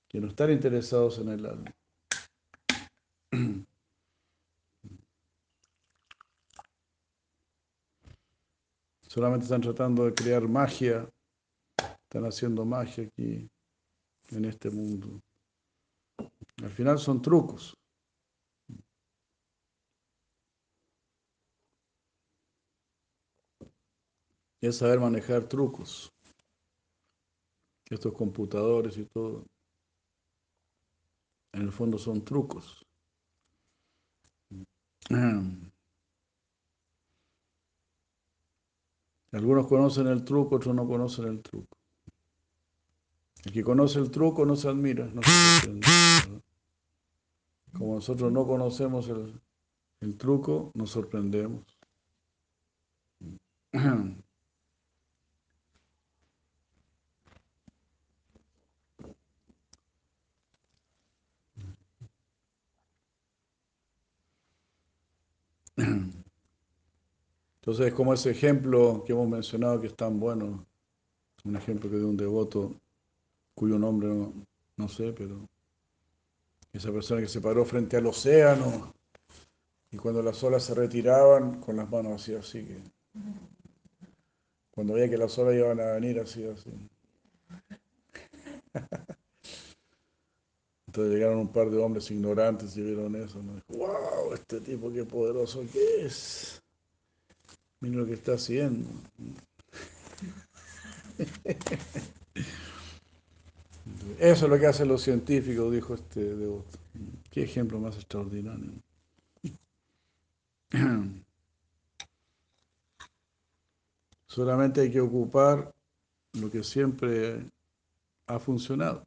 que 0.08 0.20
no 0.22 0.28
están 0.28 0.52
interesados 0.52 1.20
en 1.20 1.30
el 1.30 1.46
alma. 1.46 1.76
Solamente 9.08 9.46
están 9.46 9.62
tratando 9.62 10.06
de 10.06 10.14
crear 10.14 10.48
magia, 10.48 11.10
están 11.78 12.26
haciendo 12.26 12.66
magia 12.66 13.06
aquí 13.06 13.50
en 14.30 14.46
este 14.46 14.70
mundo. 14.70 15.22
Al 16.64 16.72
final 16.72 17.00
son 17.00 17.22
trucos. 17.22 17.78
Es 24.68 24.78
saber 24.80 25.00
manejar 25.00 25.44
trucos. 25.48 26.12
Estos 27.90 28.12
computadores 28.12 28.98
y 28.98 29.06
todo, 29.06 29.46
en 31.54 31.62
el 31.62 31.72
fondo 31.72 31.98
son 31.98 32.26
trucos. 32.26 32.86
Algunos 39.32 39.68
conocen 39.68 40.08
el 40.08 40.26
truco, 40.26 40.58
otros 40.58 40.76
no 40.76 40.86
conocen 40.86 41.28
el 41.28 41.42
truco. 41.42 41.78
El 43.46 43.54
que 43.54 43.64
conoce 43.64 44.00
el 44.00 44.12
truco 44.12 44.46
no 44.46 44.58
se 44.58 44.68
admira, 44.68 45.06
no 45.06 45.22
se 45.24 45.80
Como 47.72 47.96
nosotros 47.96 48.34
no 48.34 48.46
conocemos 48.46 49.08
el, 49.08 49.42
el 50.02 50.18
truco, 50.18 50.74
nos 50.76 50.90
sorprendemos. 50.90 51.64
Entonces, 67.68 67.94
como 67.94 68.14
ese 68.14 68.32
ejemplo 68.32 69.04
que 69.06 69.12
hemos 69.12 69.28
mencionado 69.28 69.82
que 69.82 69.88
es 69.88 69.96
tan 69.98 70.22
bueno, 70.22 70.66
un 71.44 71.56
ejemplo 71.58 71.90
que 71.90 71.98
de 71.98 72.06
un 72.06 72.16
devoto 72.16 72.74
cuyo 73.54 73.78
nombre 73.78 74.08
no, 74.78 74.88
sé, 74.88 75.12
pero 75.12 75.38
esa 76.72 76.94
persona 76.94 77.20
que 77.20 77.28
se 77.28 77.42
paró 77.42 77.66
frente 77.66 77.98
al 77.98 78.06
océano 78.06 78.94
Y 79.92 79.98
cuando 79.98 80.24
las 80.24 80.42
olas 80.46 80.64
se 80.64 80.76
retiraban, 80.76 81.60
con 81.60 81.76
las 81.76 81.92
manos 81.92 82.22
así, 82.22 82.36
así 82.36 82.64
que. 82.64 82.78
Cuando 84.72 84.94
veía 84.94 85.10
que 85.10 85.18
las 85.18 85.38
olas 85.38 85.56
iban 85.56 85.82
a 85.82 85.92
venir 85.92 86.22
así, 86.22 86.46
así. 86.46 86.72
Entonces 90.88 91.14
llegaron 91.14 91.40
un 91.40 91.52
par 91.52 91.70
de 91.70 91.78
hombres 91.80 92.10
ignorantes 92.12 92.78
y 92.78 92.82
vieron 92.82 93.14
eso. 93.18 93.44
¿no? 93.44 93.62
¡Wow! 93.78 94.34
Este 94.36 94.62
tipo 94.62 94.90
qué 94.90 95.04
poderoso 95.04 95.66
que 95.74 96.06
es. 96.06 96.64
Mira 97.80 97.98
lo 97.98 98.06
que 98.06 98.14
está 98.14 98.34
haciendo. 98.34 98.88
Eso 104.20 104.46
es 104.46 104.50
lo 104.52 104.60
que 104.60 104.68
hacen 104.68 104.88
los 104.88 105.02
científicos, 105.02 105.72
dijo 105.72 105.94
este 105.94 106.36
devoto. 106.36 106.78
Qué 107.30 107.44
ejemplo 107.44 107.80
más 107.80 107.96
extraordinario. 107.96 108.72
Solamente 114.28 114.82
hay 114.82 114.92
que 114.92 115.02
ocupar 115.02 115.74
lo 116.34 116.52
que 116.52 116.64
siempre 116.64 117.50
ha 118.28 118.40
funcionado. 118.40 119.04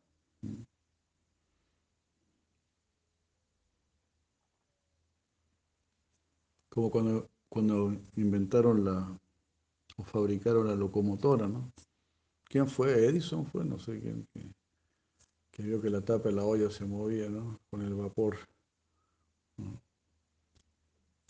Como 6.68 6.90
cuando, 6.90 7.29
cuando 7.50 7.92
inventaron 8.16 8.84
la, 8.84 9.20
o 9.96 10.04
fabricaron 10.04 10.68
la 10.68 10.76
locomotora, 10.76 11.48
¿no? 11.48 11.70
¿Quién 12.44 12.68
fue? 12.68 13.06
Edison 13.06 13.44
fue, 13.44 13.64
no 13.64 13.78
sé 13.78 14.00
quién, 14.00 14.26
que, 15.50 15.62
vio 15.62 15.80
que 15.82 15.90
la 15.90 16.00
tapa 16.00 16.30
de 16.30 16.36
la 16.36 16.44
olla 16.44 16.70
se 16.70 16.86
movía, 16.86 17.28
¿no? 17.28 17.60
Con 17.70 17.82
el 17.82 17.94
vapor. 17.94 18.38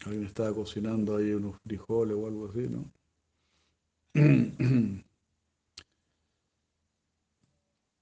Alguien 0.04 0.24
estaba 0.24 0.54
cocinando 0.54 1.16
ahí 1.16 1.32
unos 1.32 1.58
frijoles 1.62 2.16
o 2.16 2.26
algo 2.26 2.48
así, 2.48 2.68
¿no? 2.68 2.92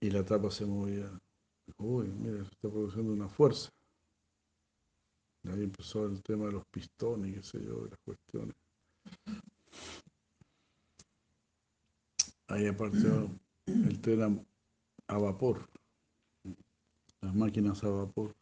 y 0.01 0.11
la 0.11 0.25
tapa 0.25 0.51
se 0.51 0.67
movía. 0.67 1.09
Uy, 1.79 2.09
mira, 2.09 2.45
se 2.45 2.51
está 2.51 2.69
produciendo 2.69 3.13
una 3.13 3.29
fuerza. 3.29 3.71
Ahí 5.45 5.65
empezó 5.65 6.07
el 6.07 6.23
tema 6.23 6.47
de 6.47 6.53
los 6.53 6.67
pistones, 6.67 7.35
qué 7.35 7.43
sé 7.43 7.65
yo, 7.65 7.85
de 7.85 7.91
las 7.91 7.99
cuestiones. 8.01 8.55
Ahí 12.49 12.67
apareció 12.67 13.31
el 13.67 14.01
tren 14.01 14.23
a, 14.23 15.15
a 15.15 15.19
vapor, 15.19 15.69
las 17.21 17.35
máquinas 17.35 17.83
a 17.85 17.89
vapor. 17.89 18.35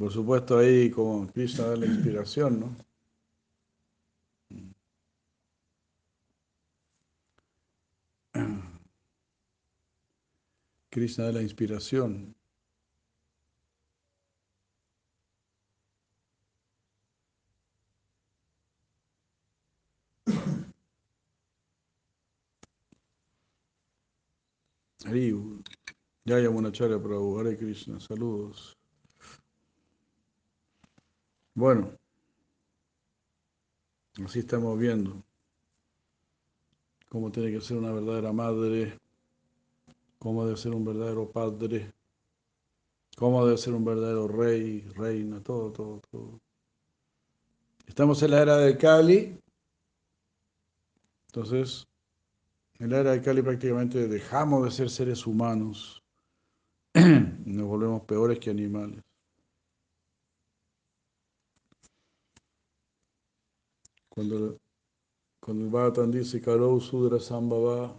Por 0.00 0.10
supuesto, 0.10 0.58
ahí 0.58 0.90
como 0.90 1.30
Krishna 1.30 1.66
da 1.66 1.76
la 1.76 1.86
inspiración, 1.86 2.60
¿no? 2.60 2.90
Krishna 10.90 11.26
da 11.26 11.32
la 11.32 11.42
inspiración. 11.42 12.34
Hari, 25.04 25.34
Jaya 26.26 26.50
Monacharya 26.50 26.98
Prabhu, 26.98 27.38
Hare 27.40 27.56
Krishna, 27.56 27.98
saludos. 28.00 28.76
Bueno, 31.54 31.92
así 34.24 34.40
estamos 34.40 34.78
viendo 34.78 35.22
cómo 37.08 37.30
tiene 37.32 37.50
que 37.52 37.60
ser 37.60 37.76
una 37.78 37.92
verdadera 37.92 38.32
madre, 38.32 38.98
cómo 40.20 40.44
debe 40.44 40.56
ser 40.56 40.74
un 40.74 40.84
verdadero 40.84 41.30
padre, 41.32 41.92
cómo 43.16 43.44
debe 43.44 43.56
ser 43.58 43.72
un 43.74 43.84
verdadero 43.84 44.28
rey, 44.28 44.82
reina, 44.94 45.42
todo, 45.42 45.72
todo, 45.72 46.00
todo. 46.10 46.40
Estamos 47.86 48.22
en 48.22 48.30
la 48.30 48.42
era 48.42 48.56
de 48.58 48.76
Cali, 48.76 49.40
entonces 51.28 51.86
en 52.78 52.90
la 52.90 52.98
era 52.98 53.12
de 53.12 53.22
Cali 53.22 53.42
prácticamente 53.42 54.08
dejamos 54.08 54.64
de 54.64 54.70
ser 54.70 54.90
seres 54.90 55.26
humanos, 55.26 56.02
nos 56.94 57.66
volvemos 57.66 58.02
peores 58.02 58.38
que 58.38 58.50
animales. 58.50 59.02
Cuando, 64.10 64.58
cuando 65.40 65.64
el 65.64 65.70
Bhattan 65.70 66.10
dice 66.10 66.42
Karou 66.42 66.78
Sudra 66.78 67.18
Sambhava, 67.18 67.98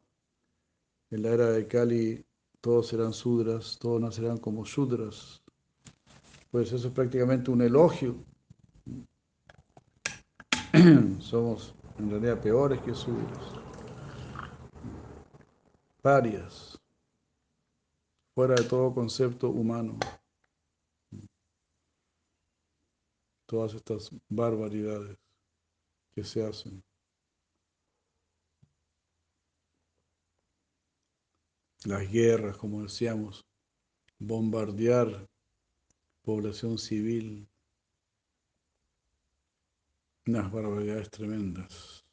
en 1.12 1.22
la 1.24 1.30
era 1.30 1.48
de 1.48 1.68
Kali 1.68 2.26
todos 2.62 2.88
serán 2.88 3.14
sudras, 3.14 3.78
todos 3.80 4.00
nacerán 4.00 4.38
como 4.38 4.66
sudras. 4.66 5.44
Pues 6.52 6.72
eso 6.72 6.88
es 6.88 6.94
prácticamente 6.94 7.52
un 7.52 7.62
elogio. 7.62 8.16
Somos 11.20 11.76
en 11.98 12.10
realidad 12.10 12.42
peores 12.42 12.82
que 12.82 12.94
sudras. 12.94 13.54
Parias. 16.02 16.80
Fuera 18.34 18.56
de 18.56 18.64
todo 18.64 18.94
concepto 18.94 19.50
humano. 19.50 20.00
Todas 23.46 23.74
estas 23.74 24.12
barbaridades 24.30 25.18
que 26.16 26.24
se 26.24 26.46
hacen. 26.46 26.82
Las 31.86 32.12
guerras, 32.12 32.58
como 32.58 32.84
decíamos, 32.84 33.44
bombardear 34.20 35.28
población 36.22 36.78
civil, 36.78 37.50
unas 40.28 40.52
barbaridades 40.52 41.10
tremendas, 41.10 42.06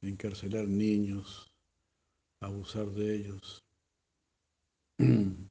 encarcelar 0.00 0.68
niños, 0.68 1.52
abusar 2.40 2.90
de 2.90 3.16
ellos. 3.16 3.64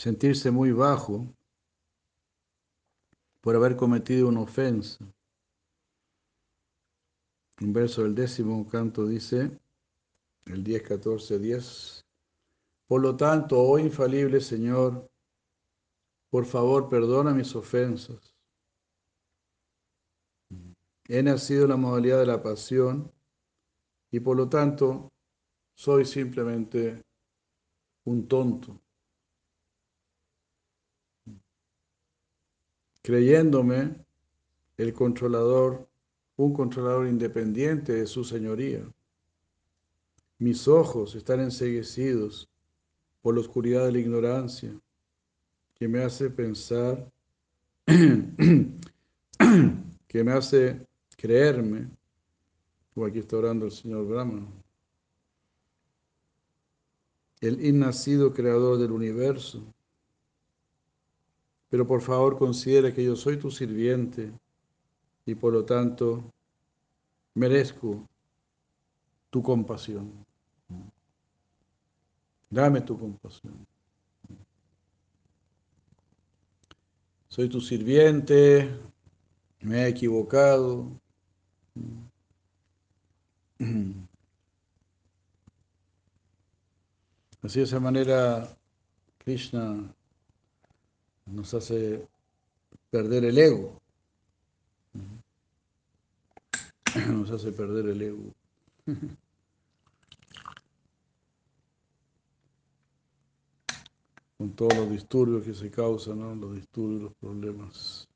sentirse 0.00 0.50
muy 0.50 0.72
bajo 0.72 1.26
por 3.42 3.54
haber 3.54 3.76
cometido 3.76 4.28
una 4.28 4.40
ofensa. 4.40 5.04
Un 7.60 7.72
verso 7.74 8.04
del 8.04 8.14
décimo 8.14 8.66
canto 8.66 9.06
dice, 9.06 9.60
el 10.46 10.64
10, 10.64 10.82
14, 10.84 11.38
10, 11.38 12.06
por 12.86 13.02
lo 13.02 13.14
tanto, 13.14 13.60
oh 13.60 13.78
infalible 13.78 14.40
Señor, 14.40 15.06
por 16.30 16.46
favor 16.46 16.88
perdona 16.88 17.34
mis 17.34 17.54
ofensas. 17.54 18.34
He 21.08 21.22
nacido 21.22 21.64
en 21.64 21.70
la 21.70 21.76
modalidad 21.76 22.20
de 22.20 22.26
la 22.26 22.42
pasión 22.42 23.12
y 24.10 24.20
por 24.20 24.38
lo 24.38 24.48
tanto 24.48 25.12
soy 25.74 26.06
simplemente 26.06 27.02
un 28.04 28.26
tonto. 28.26 28.80
Creyéndome 33.10 33.96
el 34.76 34.94
controlador, 34.94 35.88
un 36.36 36.52
controlador 36.52 37.08
independiente 37.08 37.92
de 37.92 38.06
su 38.06 38.22
señoría. 38.22 38.88
Mis 40.38 40.68
ojos 40.68 41.16
están 41.16 41.40
enseguecidos 41.40 42.48
por 43.20 43.34
la 43.34 43.40
oscuridad 43.40 43.86
de 43.86 43.92
la 43.92 43.98
ignorancia, 43.98 44.72
que 45.74 45.88
me 45.88 46.04
hace 46.04 46.30
pensar, 46.30 47.10
que 47.84 50.24
me 50.24 50.30
hace 50.30 50.86
creerme, 51.16 51.88
o 52.94 53.04
aquí 53.04 53.18
está 53.18 53.38
orando 53.38 53.66
el 53.66 53.72
señor 53.72 54.06
Brahma, 54.06 54.46
el 57.40 57.66
innacido 57.66 58.32
creador 58.32 58.78
del 58.78 58.92
universo, 58.92 59.64
pero 61.70 61.86
por 61.86 62.02
favor 62.02 62.36
considera 62.36 62.92
que 62.92 63.04
yo 63.04 63.14
soy 63.16 63.38
tu 63.38 63.50
sirviente 63.50 64.30
y 65.24 65.34
por 65.36 65.52
lo 65.52 65.64
tanto 65.64 66.24
merezco 67.34 68.06
tu 69.30 69.42
compasión. 69.42 70.12
Dame 72.50 72.80
tu 72.80 72.98
compasión. 72.98 73.64
Soy 77.28 77.48
tu 77.48 77.60
sirviente, 77.60 78.68
me 79.60 79.84
he 79.84 79.88
equivocado. 79.88 80.90
Así 87.42 87.60
de 87.60 87.64
esa 87.64 87.78
manera, 87.78 88.56
Krishna 89.18 89.94
nos 91.32 91.54
hace 91.54 92.06
perder 92.90 93.24
el 93.24 93.38
ego. 93.38 93.80
Nos 97.08 97.30
hace 97.30 97.52
perder 97.52 97.86
el 97.86 98.02
ego. 98.02 98.34
Con 104.36 104.50
todos 104.56 104.74
los 104.74 104.90
disturbios 104.90 105.44
que 105.44 105.54
se 105.54 105.70
causan, 105.70 106.18
¿no? 106.18 106.34
los 106.34 106.54
disturbios, 106.54 107.02
los 107.02 107.14
problemas, 107.14 108.08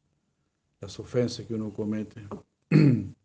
las 0.80 0.98
ofensas 0.98 1.46
que 1.46 1.54
uno 1.54 1.72
comete. 1.72 2.26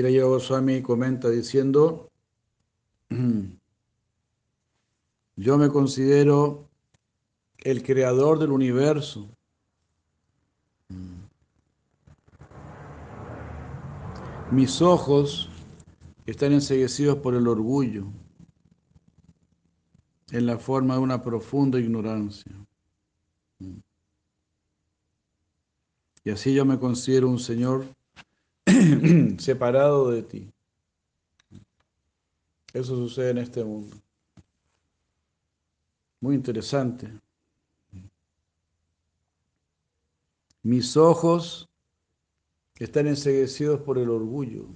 Sira 0.00 0.24
Goswami 0.24 0.80
comenta 0.80 1.28
diciendo, 1.28 2.08
yo 5.36 5.58
me 5.58 5.68
considero 5.68 6.70
el 7.58 7.82
creador 7.82 8.38
del 8.38 8.50
universo. 8.50 9.28
Mis 14.50 14.80
ojos 14.80 15.50
están 16.24 16.54
enseguecidos 16.54 17.18
por 17.18 17.34
el 17.34 17.46
orgullo, 17.46 18.06
en 20.30 20.46
la 20.46 20.58
forma 20.58 20.94
de 20.94 21.00
una 21.00 21.22
profunda 21.22 21.78
ignorancia. 21.78 22.56
Y 26.24 26.30
así 26.30 26.54
yo 26.54 26.64
me 26.64 26.78
considero 26.78 27.28
un 27.28 27.38
Señor 27.38 27.84
separado 29.38 30.10
de 30.10 30.22
ti. 30.22 30.52
Eso 32.72 32.96
sucede 32.96 33.30
en 33.30 33.38
este 33.38 33.64
mundo. 33.64 33.96
Muy 36.20 36.34
interesante. 36.34 37.10
Mis 40.62 40.96
ojos 40.96 41.68
están 42.78 43.06
enseguecidos 43.06 43.80
por 43.80 43.98
el 43.98 44.10
orgullo, 44.10 44.66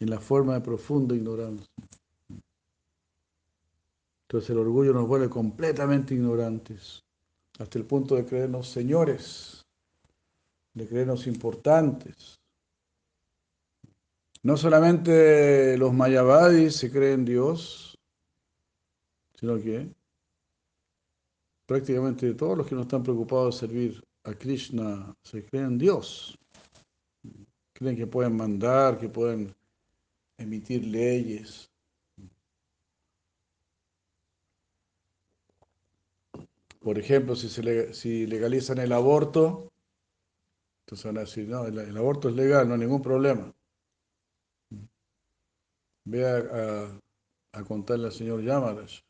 en 0.00 0.10
la 0.10 0.20
forma 0.20 0.54
de 0.54 0.60
profunda 0.60 1.14
ignorancia. 1.14 1.66
Entonces 4.28 4.50
el 4.50 4.58
orgullo 4.58 4.92
nos 4.92 5.06
vuelve 5.06 5.30
completamente 5.30 6.14
ignorantes, 6.14 7.02
hasta 7.58 7.78
el 7.78 7.86
punto 7.86 8.16
de 8.16 8.26
creernos 8.26 8.68
señores, 8.68 9.63
de 10.74 10.88
creernos 10.88 11.26
importantes. 11.26 12.40
No 14.42 14.56
solamente 14.56 15.78
los 15.78 15.94
mayavadis 15.94 16.76
se 16.76 16.90
creen 16.90 17.24
Dios, 17.24 17.96
sino 19.38 19.56
que 19.56 19.88
prácticamente 21.66 22.34
todos 22.34 22.58
los 22.58 22.66
que 22.66 22.74
no 22.74 22.82
están 22.82 23.02
preocupados 23.02 23.54
de 23.54 23.66
servir 23.66 24.04
a 24.24 24.34
Krishna 24.34 25.14
se 25.22 25.44
creen 25.44 25.78
Dios. 25.78 26.36
Creen 27.72 27.96
que 27.96 28.06
pueden 28.06 28.36
mandar, 28.36 28.98
que 28.98 29.08
pueden 29.08 29.54
emitir 30.36 30.84
leyes. 30.86 31.70
Por 36.80 36.98
ejemplo, 36.98 37.34
si, 37.34 37.48
se 37.48 37.94
si 37.94 38.26
legalizan 38.26 38.78
el 38.78 38.92
aborto, 38.92 39.72
entonces 40.84 41.06
van 41.06 41.16
a 41.16 41.20
decir, 41.20 41.48
no, 41.48 41.64
el, 41.64 41.96
aborto 41.96 42.28
es 42.28 42.34
legal, 42.34 42.68
no 42.68 42.74
hay 42.74 42.80
ningún 42.80 43.00
problema. 43.00 43.54
Ve 46.04 46.26
a, 46.26 47.00
a 47.52 47.64
contarle 47.64 48.06
al 48.06 48.12
señor 48.12 48.42
Yamaraj. 48.42 49.00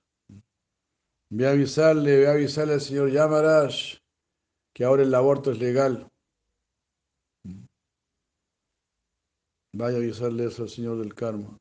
Ve 1.31 1.49
a 1.49 1.51
avisarle, 1.51 2.19
ve 2.19 2.29
a 2.29 2.33
avisarle 2.33 2.75
al 2.75 2.81
señor 2.81 3.11
Yamaraj 3.11 3.99
que 4.73 4.85
ahora 4.85 5.03
el 5.03 5.13
aborto 5.15 5.51
es 5.51 5.59
legal. 5.59 6.09
Vaya 9.73 9.97
a 9.97 10.01
avisarle 10.01 10.47
eso 10.47 10.63
al 10.63 10.69
señor 10.69 10.99
del 10.99 11.13
karma. 11.13 11.59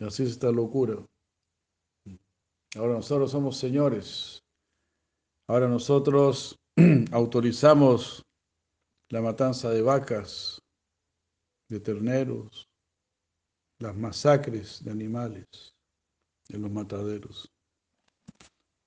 Así 0.00 0.24
es 0.24 0.30
esta 0.30 0.50
locura. 0.50 0.96
Ahora 2.76 2.94
nosotros 2.94 3.30
somos 3.30 3.56
señores. 3.56 4.42
Ahora 5.46 5.68
nosotros 5.68 6.58
autorizamos 7.12 8.24
la 9.08 9.20
matanza 9.20 9.70
de 9.70 9.82
vacas, 9.82 10.62
de 11.68 11.80
terneros, 11.80 12.68
las 13.80 13.96
masacres 13.96 14.84
de 14.84 14.92
animales 14.92 15.46
en 16.48 16.62
los 16.62 16.70
mataderos. 16.70 17.52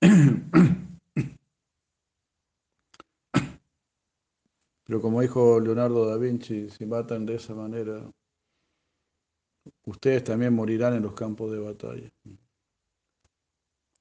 Pero 4.84 5.00
como 5.02 5.20
dijo 5.20 5.60
Leonardo 5.60 6.06
da 6.06 6.16
Vinci, 6.16 6.70
si 6.70 6.86
matan 6.86 7.26
de 7.26 7.34
esa 7.34 7.54
manera, 7.54 8.10
ustedes 9.84 10.24
también 10.24 10.54
morirán 10.54 10.94
en 10.94 11.02
los 11.02 11.12
campos 11.12 11.52
de 11.52 11.58
batalla, 11.58 12.10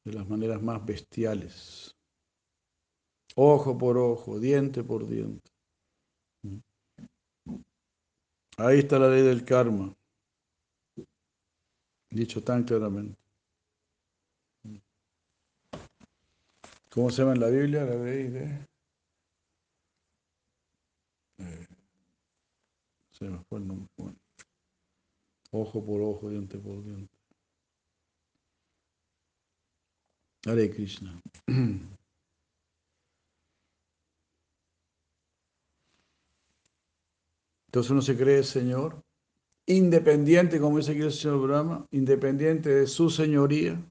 de 0.06 0.14
las 0.14 0.28
maneras 0.30 0.62
más 0.62 0.86
bestiales, 0.86 1.96
ojo 3.36 3.78
por 3.78 3.98
ojo, 3.98 4.40
diente 4.40 4.84
por 4.84 5.08
diente. 5.08 5.52
Ahí 8.58 8.80
está 8.80 9.00
la 9.00 9.10
ley 9.10 9.24
del 9.24 9.44
karma, 9.44 9.96
dicho 12.10 12.44
tan 12.44 12.64
claramente. 12.64 13.18
¿Cómo 16.90 17.10
se 17.10 17.22
llama 17.22 17.34
en 17.34 17.40
la 17.40 17.48
Biblia 17.48 17.86
la 17.86 17.96
ley 17.96 18.28
de? 18.28 18.68
Eh, 21.38 21.68
se 23.12 23.26
me 23.26 23.40
fue 23.46 23.60
el 23.60 23.68
nombre. 23.68 23.88
Ojo 25.52 25.84
por 25.84 26.02
ojo, 26.02 26.30
diente 26.30 26.58
por 26.60 26.84
diente. 26.84 27.16
Hare 30.46 30.70
Krishna. 30.70 31.22
Entonces 37.72 37.90
uno 37.90 38.02
se 38.02 38.18
cree 38.18 38.44
Señor, 38.44 39.02
independiente, 39.66 40.60
como 40.60 40.78
dice 40.78 40.92
aquí 40.92 41.02
el 41.04 41.14
señor 41.14 41.48
Brahma, 41.48 41.88
independiente 41.92 42.70
de 42.70 42.86
su 42.86 43.10
señoría, 43.10 43.82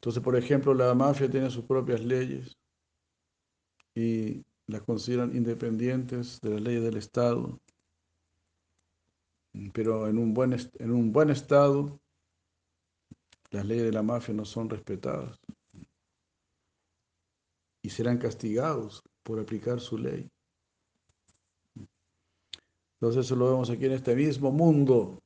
entonces, 0.00 0.22
por 0.22 0.34
ejemplo, 0.34 0.72
la 0.72 0.94
mafia 0.94 1.30
tiene 1.30 1.50
sus 1.50 1.66
propias 1.66 2.00
leyes 2.00 2.56
y 3.94 4.42
las 4.66 4.80
consideran 4.80 5.36
independientes 5.36 6.40
de 6.40 6.48
las 6.48 6.62
leyes 6.62 6.82
del 6.82 6.96
Estado. 6.96 7.60
Pero 9.74 10.08
en 10.08 10.16
un 10.16 10.32
buen, 10.32 10.54
en 10.54 10.90
un 10.90 11.12
buen 11.12 11.28
Estado, 11.28 12.00
las 13.50 13.66
leyes 13.66 13.84
de 13.84 13.92
la 13.92 14.02
mafia 14.02 14.32
no 14.32 14.46
son 14.46 14.70
respetadas 14.70 15.38
y 17.82 17.90
serán 17.90 18.16
castigados 18.16 19.02
por 19.22 19.38
aplicar 19.38 19.80
su 19.80 19.98
ley. 19.98 20.30
Entonces 23.00 23.24
eso 23.24 23.36
lo 23.36 23.50
vemos 23.50 23.70
aquí 23.70 23.86
en 23.86 23.92
este 23.92 24.14
mismo 24.14 24.52
mundo. 24.52 25.22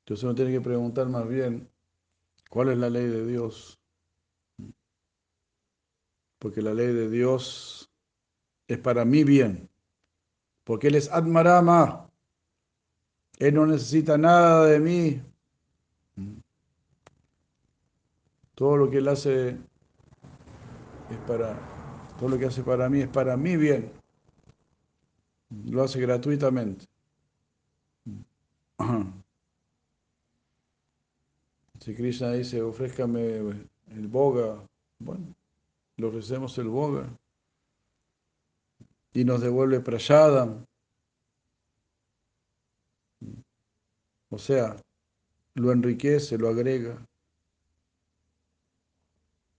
Entonces 0.00 0.24
uno 0.24 0.34
tiene 0.34 0.52
que 0.52 0.60
preguntar 0.60 1.08
más 1.08 1.26
bien, 1.26 1.66
¿cuál 2.50 2.68
es 2.68 2.76
la 2.76 2.90
ley 2.90 3.06
de 3.06 3.26
Dios? 3.26 3.80
Porque 6.38 6.60
la 6.60 6.74
ley 6.74 6.88
de 6.88 7.08
Dios 7.08 7.90
es 8.68 8.78
para 8.78 9.06
mi 9.06 9.24
bien, 9.24 9.70
porque 10.62 10.88
Él 10.88 10.96
es 10.96 11.10
Atmarama, 11.10 12.10
Él 13.38 13.54
no 13.54 13.64
necesita 13.64 14.18
nada 14.18 14.66
de 14.66 14.80
mí. 14.80 15.22
Todo 18.54 18.76
lo 18.76 18.90
que 18.90 18.98
Él 18.98 19.08
hace 19.08 19.58
es 21.08 21.18
para, 21.26 21.73
todo 22.18 22.28
lo 22.28 22.38
que 22.38 22.46
hace 22.46 22.62
para 22.62 22.88
mí 22.88 23.00
es 23.00 23.08
para 23.08 23.36
mi 23.36 23.56
bien. 23.56 23.90
Lo 25.66 25.82
hace 25.82 26.00
gratuitamente. 26.00 26.86
Si 31.80 31.94
Krishna 31.94 32.32
dice, 32.32 32.62
ofrézcame 32.62 33.38
el 33.88 34.08
boga, 34.08 34.66
bueno, 34.98 35.34
le 35.96 36.06
ofrecemos 36.06 36.56
el 36.58 36.68
boga 36.68 37.06
y 39.12 39.24
nos 39.24 39.40
devuelve 39.40 39.80
prayadam. 39.80 40.64
O 44.30 44.38
sea, 44.38 44.76
lo 45.54 45.72
enriquece, 45.72 46.38
lo 46.38 46.48
agrega. 46.48 46.98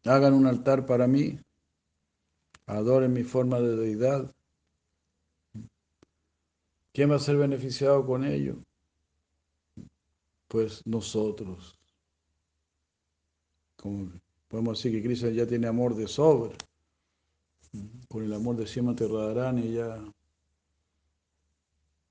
Hagan 0.03 0.33
un 0.33 0.45
altar 0.45 0.85
para 0.85 1.07
mí, 1.07 1.39
adoren 2.67 3.13
mi 3.13 3.23
forma 3.23 3.59
de 3.59 3.75
deidad. 3.75 4.33
¿Quién 6.93 7.11
va 7.11 7.15
a 7.15 7.19
ser 7.19 7.37
beneficiado 7.37 8.05
con 8.05 8.23
ello? 8.23 8.55
Pues 10.47 10.85
nosotros. 10.85 11.77
Como 13.75 14.11
podemos 14.47 14.77
decir 14.77 14.93
que 14.93 15.05
Cristo 15.05 15.29
ya 15.29 15.45
tiene 15.45 15.67
amor 15.67 15.95
de 15.95 16.07
sobra. 16.07 16.55
Con 18.07 18.23
el 18.23 18.33
amor 18.33 18.55
de 18.55 18.65
Srimati 18.65 19.05
Radharani 19.05 19.73
ya, 19.73 20.01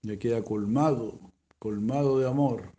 ya 0.02 0.18
queda 0.18 0.42
colmado, 0.42 1.18
colmado 1.58 2.18
de 2.18 2.28
amor. 2.28 2.70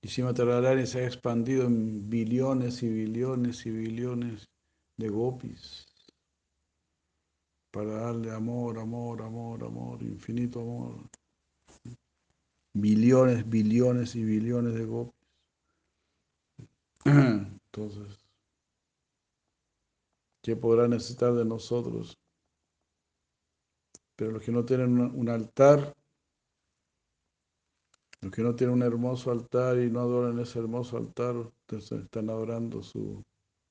Y 0.00 0.08
Srimati 0.08 0.42
Radharani 0.42 0.86
se 0.86 1.00
ha 1.00 1.06
expandido 1.06 1.66
en 1.66 2.08
billones 2.08 2.82
y 2.82 2.88
billones 2.88 3.66
y 3.66 3.70
billones 3.70 4.48
de 4.98 5.08
gopis 5.08 5.86
para 7.70 7.92
darle 7.92 8.32
amor, 8.32 8.78
amor, 8.78 9.22
amor, 9.22 9.64
amor, 9.64 10.02
infinito 10.02 10.60
amor. 10.60 11.08
Billones, 12.74 13.48
billones 13.48 14.16
y 14.16 14.24
billones 14.24 14.74
de 14.74 14.84
gopis. 14.84 15.14
Entonces, 17.04 18.18
¿qué 20.42 20.56
podrá 20.56 20.88
necesitar 20.88 21.32
de 21.34 21.44
nosotros? 21.44 22.18
Pero 24.16 24.32
los 24.32 24.42
que 24.42 24.50
no 24.50 24.64
tienen 24.64 24.98
un 24.98 25.28
altar, 25.28 25.94
los 28.20 28.32
que 28.32 28.42
no 28.42 28.56
tienen 28.56 28.74
un 28.74 28.82
hermoso 28.82 29.30
altar 29.30 29.78
y 29.78 29.90
no 29.90 30.00
adoran 30.00 30.40
ese 30.40 30.58
hermoso 30.58 30.96
altar, 30.96 31.36
están 31.68 32.30
adorando 32.30 32.82
su 32.82 33.22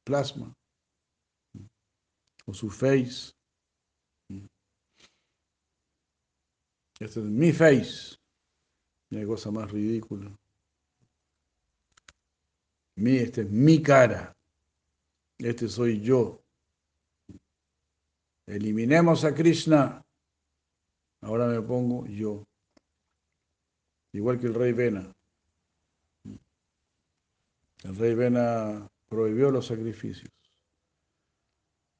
plasma 0.05 0.55
o 2.47 2.53
su 2.53 2.69
face. 2.69 3.33
Este 6.99 7.19
es 7.19 7.25
mi 7.25 7.51
face. 7.51 8.17
Hay 9.11 9.25
cosa 9.25 9.51
más 9.51 9.69
ridícula. 9.71 10.31
Mi, 12.95 13.17
este 13.17 13.41
es 13.41 13.49
mi 13.49 13.81
cara. 13.81 14.35
Este 15.37 15.67
soy 15.67 16.01
yo. 16.01 16.41
Eliminemos 18.47 19.23
a 19.23 19.35
Krishna. 19.35 20.03
Ahora 21.21 21.47
me 21.47 21.61
pongo 21.61 22.07
yo. 22.07 22.43
Igual 24.13 24.39
que 24.39 24.47
el 24.47 24.55
rey 24.55 24.71
Vena. 24.71 25.13
El 27.83 27.95
rey 27.95 28.15
Vena 28.15 28.89
prohibió 29.07 29.51
los 29.51 29.67
sacrificios. 29.67 30.31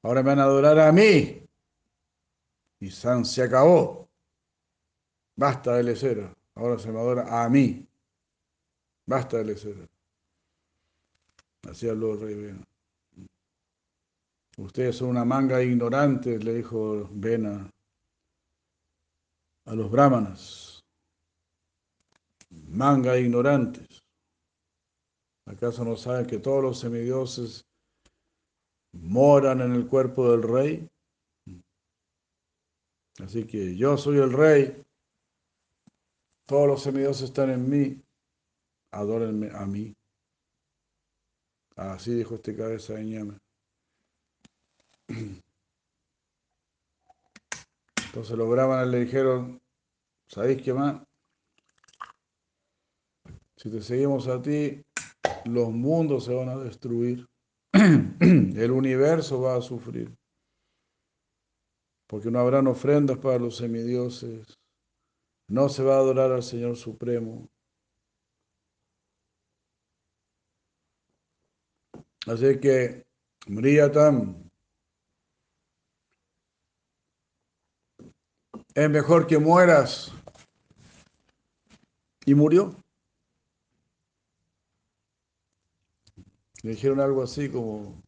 Ahora 0.08 0.22
me 0.22 0.30
van 0.30 0.38
a 0.38 0.44
adorar 0.44 0.78
a 0.78 0.90
mí. 0.90 1.46
Y 2.80 2.90
San 2.90 3.26
se 3.26 3.42
acabó. 3.42 4.08
Basta 5.36 5.76
de 5.76 5.82
lecera. 5.82 6.34
Ahora 6.54 6.78
se 6.78 6.90
me 6.90 6.98
adora 6.98 7.44
a 7.44 7.46
mí. 7.50 7.86
Basta 9.04 9.36
de 9.36 9.44
lecera. 9.44 9.86
Así 11.68 11.90
habló 11.90 12.14
el 12.14 12.20
rey 12.20 12.34
Vena. 12.36 12.64
Ustedes 14.56 14.96
son 14.96 15.10
una 15.10 15.26
manga 15.26 15.58
de 15.58 15.66
ignorantes, 15.66 16.42
le 16.42 16.54
dijo 16.54 17.06
Vena 17.12 17.70
a 19.66 19.74
los 19.74 19.90
brahmanas. 19.90 20.82
Manga 22.48 23.18
ignorantes. 23.18 24.02
¿Acaso 25.44 25.84
no 25.84 25.96
saben 25.96 26.26
que 26.26 26.38
todos 26.38 26.62
los 26.62 26.78
semidioses 26.78 27.67
moran 29.02 29.60
en 29.60 29.74
el 29.74 29.86
cuerpo 29.86 30.30
del 30.30 30.42
rey? 30.42 30.88
Así 33.24 33.44
que 33.46 33.76
yo 33.76 33.96
soy 33.96 34.18
el 34.18 34.32
rey, 34.32 34.84
todos 36.46 36.68
los 36.68 36.82
semidioses 36.82 37.24
están 37.24 37.50
en 37.50 37.68
mí, 37.68 38.02
adórenme 38.92 39.50
a 39.52 39.66
mí. 39.66 39.94
Así 41.76 42.14
dijo 42.14 42.36
este 42.36 42.56
cabeza 42.56 42.94
de 42.94 43.04
ñame. 43.04 43.38
Entonces 48.06 48.36
los 48.36 48.48
brahmanas 48.48 48.88
le 48.88 49.00
dijeron, 49.00 49.60
¿sabéis 50.26 50.62
qué 50.62 50.72
más? 50.72 51.02
Si 53.56 53.70
te 53.70 53.82
seguimos 53.82 54.28
a 54.28 54.40
ti, 54.40 54.84
los 55.44 55.70
mundos 55.70 56.24
se 56.24 56.34
van 56.34 56.48
a 56.48 56.56
destruir. 56.56 57.28
El 58.20 58.70
universo 58.70 59.40
va 59.40 59.56
a 59.56 59.62
sufrir. 59.62 60.16
Porque 62.06 62.30
no 62.30 62.38
habrán 62.38 62.66
ofrendas 62.66 63.18
para 63.18 63.38
los 63.38 63.56
semidioses. 63.56 64.58
No 65.48 65.68
se 65.68 65.82
va 65.82 65.96
a 65.96 65.98
adorar 65.98 66.32
al 66.32 66.42
Señor 66.42 66.76
Supremo. 66.76 67.48
Así 72.26 72.60
que, 72.60 73.06
Mriyatam, 73.46 74.50
es 78.74 78.90
mejor 78.90 79.26
que 79.26 79.38
mueras. 79.38 80.12
Y 82.26 82.34
murió. 82.34 82.76
Le 86.62 86.70
dijeron 86.70 87.00
algo 87.00 87.22
así 87.22 87.48
como, 87.48 88.02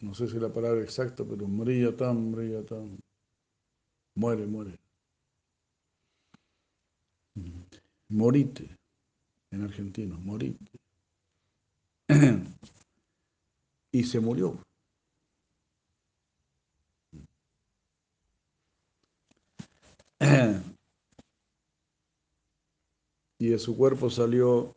no 0.00 0.14
sé 0.14 0.28
si 0.28 0.38
la 0.38 0.52
palabra 0.52 0.82
exacta, 0.82 1.24
pero 1.24 1.48
Mriyatam, 1.48 2.30
Mriyatam. 2.30 2.98
Muere, 4.14 4.46
muere. 4.46 4.78
Morite, 8.08 8.76
en 9.50 9.62
argentino, 9.62 10.18
morite. 10.18 10.70
y 13.92 14.04
se 14.04 14.20
murió. 14.20 14.58
Y 23.40 23.50
de 23.50 23.58
su 23.60 23.76
cuerpo 23.76 24.10
salió 24.10 24.74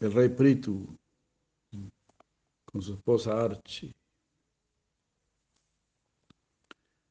el 0.00 0.12
rey 0.12 0.28
Pritu 0.30 0.98
con 2.64 2.82
su 2.82 2.94
esposa 2.94 3.44
Archie. 3.44 3.94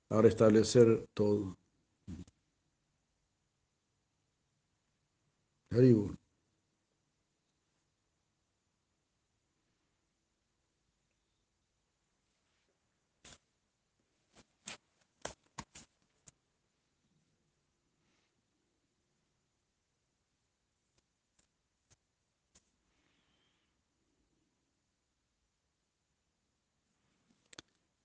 Ahora 0.10 0.28
establecer 0.28 1.06
todo. 1.14 1.58
Haribur. 5.72 6.19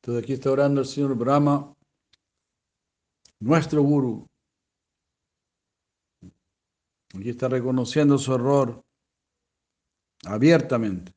Entonces 0.05 0.23
aquí 0.23 0.35
está 0.35 0.51
orando 0.51 0.83
el 0.83 0.87
señor 0.87 1.15
Brahma, 1.15 1.75
nuestro 3.41 3.83
guru. 3.83 4.29
Aquí 7.15 7.31
está 7.31 7.49
reconociendo 7.49 8.19
su 8.19 8.35
error 8.35 8.85
abiertamente. 10.27 11.15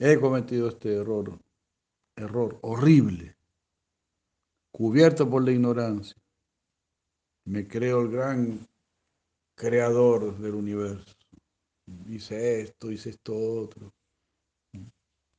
He 0.00 0.18
cometido 0.18 0.68
este 0.68 0.96
error, 0.96 1.38
error 2.16 2.58
horrible, 2.62 3.36
cubierto 4.70 5.28
por 5.28 5.44
la 5.44 5.52
ignorancia. 5.52 6.16
Me 7.44 7.68
creo 7.68 8.00
el 8.00 8.10
gran 8.12 8.66
creador 9.54 10.38
del 10.38 10.54
universo. 10.54 11.14
Hice 12.08 12.62
esto, 12.62 12.90
hice 12.90 13.10
esto 13.10 13.36
otro. 13.36 13.92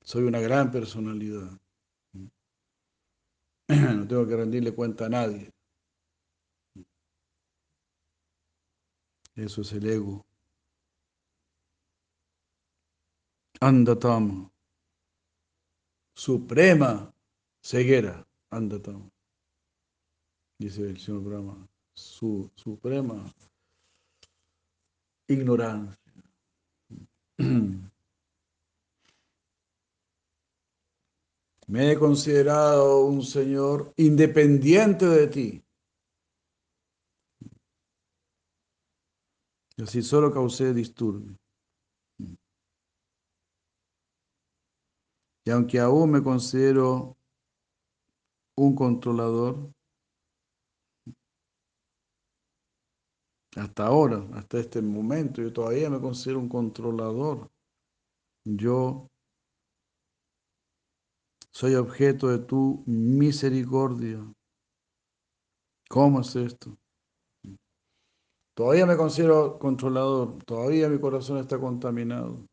Soy 0.04 0.24
una 0.24 0.40
gran 0.40 0.72
personalidad. 0.72 1.60
No 3.98 4.08
tengo 4.08 4.28
que 4.28 4.36
rendirle 4.36 4.76
cuenta 4.76 5.06
a 5.06 5.10
nadie. 5.10 5.50
Eso 9.36 9.62
es 9.62 9.72
el 9.72 9.88
ego. 9.88 10.26
Andatam. 13.62 14.52
Suprema 16.14 17.12
ceguera. 17.62 18.28
Andatam. 18.52 19.10
Dice 20.60 20.90
el 20.90 21.00
señor 21.00 21.24
Brahma. 21.24 21.68
Su 21.96 22.52
suprema 22.56 23.34
ignorancia. 25.28 25.98
Me 31.68 31.92
he 31.92 31.98
considerado 31.98 33.06
un 33.06 33.24
Señor 33.24 33.94
independiente 33.98 35.06
de 35.06 35.28
ti. 35.28 35.64
Y 39.78 39.84
así 39.84 40.02
solo 40.02 40.32
causé 40.32 40.74
disturbio. 40.74 41.38
Y 45.46 45.52
aunque 45.52 45.80
aún 45.80 46.12
me 46.12 46.24
considero 46.24 47.18
un 48.56 48.76
controlador, 48.76 49.74
hasta 53.56 53.86
ahora, 53.86 54.26
hasta 54.34 54.60
este 54.60 54.82
momento, 54.82 55.42
yo 55.42 55.52
todavía 55.52 55.90
me 55.90 56.00
considero 56.00 56.40
un 56.40 56.50
controlador. 56.50 57.52
Yo 58.46 59.10
soy 61.54 61.76
objeto 61.76 62.30
de 62.30 62.40
tu 62.40 62.84
misericordia. 62.88 64.20
¿Cómo 65.88 66.22
es 66.22 66.36
esto? 66.36 66.76
Todavía 68.56 68.86
me 68.86 68.98
considero 68.98 69.60
controlador, 69.60 70.44
todavía 70.46 70.90
mi 70.90 71.00
corazón 71.00 71.38
está 71.38 71.60
contaminado. 71.60 72.48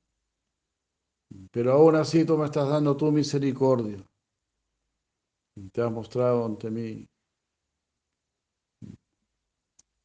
Pero 1.50 1.72
aún 1.72 1.96
así 1.96 2.24
tú 2.24 2.36
me 2.36 2.44
estás 2.44 2.68
dando 2.68 2.96
tu 2.96 3.10
misericordia. 3.10 4.04
Te 5.72 5.82
has 5.82 5.90
mostrado 5.90 6.44
ante 6.44 6.70
mí. 6.70 7.08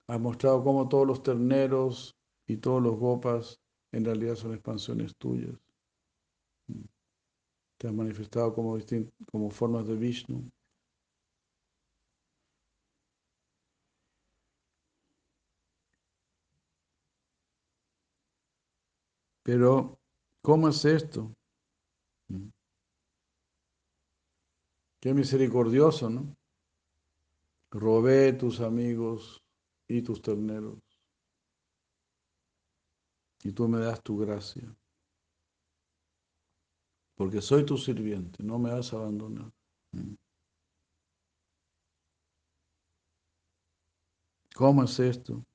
Has 0.07 0.19
mostrado 0.19 0.63
cómo 0.63 0.87
todos 0.87 1.07
los 1.07 1.23
terneros 1.23 2.15
y 2.47 2.57
todos 2.57 2.81
los 2.81 2.95
gopas 2.95 3.59
en 3.91 4.05
realidad 4.05 4.35
son 4.35 4.53
expansiones 4.53 5.15
tuyas 5.17 5.64
te 7.77 7.87
has 7.87 7.93
manifestado 7.93 8.53
como, 8.53 8.77
como 9.31 9.49
formas 9.49 9.87
de 9.87 9.95
Vishnu. 9.95 10.49
Pero, 19.43 19.99
¿cómo 20.41 20.69
es 20.69 20.83
esto? 20.85 21.31
Qué 24.99 25.13
misericordioso, 25.13 26.09
¿no? 26.09 26.35
Robé 27.69 28.33
tus 28.33 28.59
amigos 28.61 29.43
y 29.87 30.01
tus 30.01 30.21
terneros. 30.21 30.79
Y 33.43 33.51
tú 33.51 33.67
me 33.67 33.79
das 33.79 34.01
tu 34.01 34.17
gracia 34.17 34.75
porque 37.15 37.41
soy 37.41 37.65
tu 37.65 37.77
sirviente, 37.77 38.43
no 38.43 38.59
me 38.59 38.71
vas 38.71 38.93
a 38.93 38.97
abandonar. 38.97 39.51
Mm. 39.91 40.15
¿Cómo 44.55 44.83
es 44.83 44.99
esto? 44.99 45.45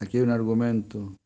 Aquí 0.00 0.16
hay 0.16 0.22
un 0.22 0.30
argumento. 0.30 1.18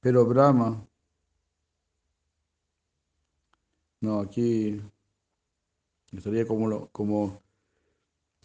Pero 0.00 0.24
Brahma, 0.26 0.86
no, 4.00 4.20
aquí 4.20 4.80
estaría 6.12 6.46
como, 6.46 6.88
como 6.90 7.43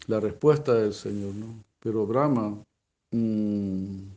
la 0.06 0.20
respuesta 0.20 0.74
del 0.74 0.92
Señor, 0.92 1.34
¿no? 1.34 1.64
Pero 1.80 2.06
Brahma, 2.06 2.62
mm, 3.10 4.12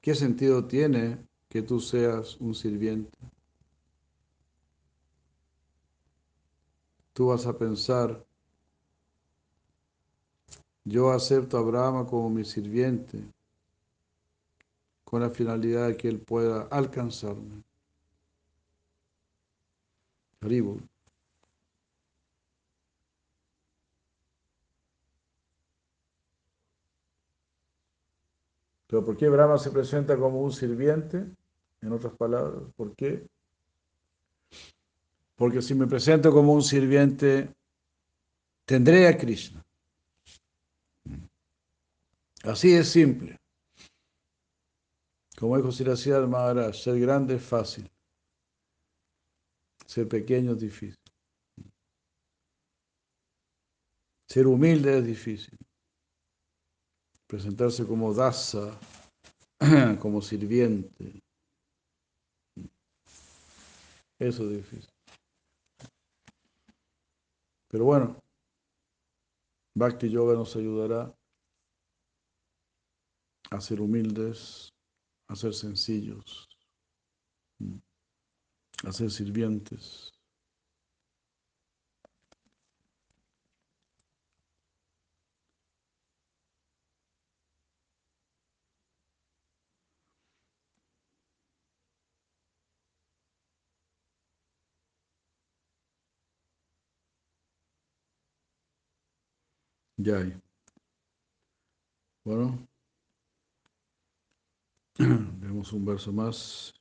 ¿qué 0.00 0.14
sentido 0.14 0.64
tiene 0.66 1.18
que 1.48 1.62
tú 1.62 1.80
seas 1.80 2.36
un 2.40 2.54
sirviente? 2.54 3.18
Tú 7.12 7.28
vas 7.28 7.46
a 7.46 7.56
pensar, 7.56 8.24
yo 10.84 11.10
acepto 11.10 11.56
a 11.58 11.62
Brahma 11.62 12.06
como 12.06 12.30
mi 12.30 12.44
sirviente 12.44 13.24
con 15.04 15.22
la 15.22 15.30
finalidad 15.30 15.88
de 15.88 15.96
que 15.96 16.08
él 16.08 16.20
pueda 16.20 16.62
alcanzarme. 16.70 17.62
Pero 28.86 29.04
¿por 29.04 29.16
qué 29.16 29.28
Brahma 29.28 29.58
se 29.58 29.70
presenta 29.70 30.16
como 30.16 30.40
un 30.40 30.52
sirviente? 30.52 31.26
En 31.80 31.92
otras 31.92 32.14
palabras, 32.14 32.62
¿por 32.76 32.94
qué? 32.94 33.26
Porque 35.34 35.60
si 35.60 35.74
me 35.74 35.86
presento 35.86 36.32
como 36.32 36.52
un 36.52 36.62
sirviente, 36.62 37.52
tendré 38.64 39.08
a 39.08 39.18
Krishna. 39.18 39.64
Así 42.44 42.72
es 42.72 42.88
simple. 42.88 43.38
Como 45.38 45.56
dijo 45.56 45.72
Siracía 45.72 46.20
Maharaj, 46.20 46.74
ser 46.74 46.98
grande 46.98 47.34
es 47.34 47.42
fácil. 47.42 47.90
Ser 49.84 50.08
pequeño 50.08 50.52
es 50.52 50.60
difícil. 50.60 50.98
Ser 54.28 54.46
humilde 54.46 54.98
es 54.98 55.04
difícil 55.04 55.65
presentarse 57.26 57.86
como 57.86 58.14
dasa, 58.14 58.78
como 60.00 60.22
sirviente. 60.22 61.22
Eso 64.18 64.44
es 64.44 64.56
difícil. 64.56 64.90
Pero 67.68 67.84
bueno, 67.84 68.22
Bhakti 69.74 70.08
Yoga 70.08 70.34
nos 70.34 70.56
ayudará 70.56 71.14
a 73.50 73.60
ser 73.60 73.80
humildes, 73.80 74.72
a 75.28 75.36
ser 75.36 75.52
sencillos, 75.52 76.48
a 78.84 78.92
ser 78.92 79.10
sirvientes. 79.10 80.15
Ya 99.98 100.18
hay. 100.18 100.40
Bueno, 102.24 102.68
vemos 104.98 105.72
un 105.72 105.84
verso 105.86 106.12
más, 106.12 106.74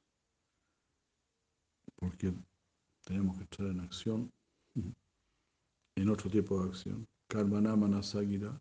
porque 1.96 2.34
tenemos 3.06 3.38
que 3.38 3.44
estar 3.44 3.68
en 3.68 3.80
acción, 3.80 4.32
en 5.96 6.10
otro 6.10 6.30
tipo 6.30 6.62
de 6.62 6.70
acción. 6.70 7.08
Karmana 7.28 7.76
Manasagira, 7.76 8.60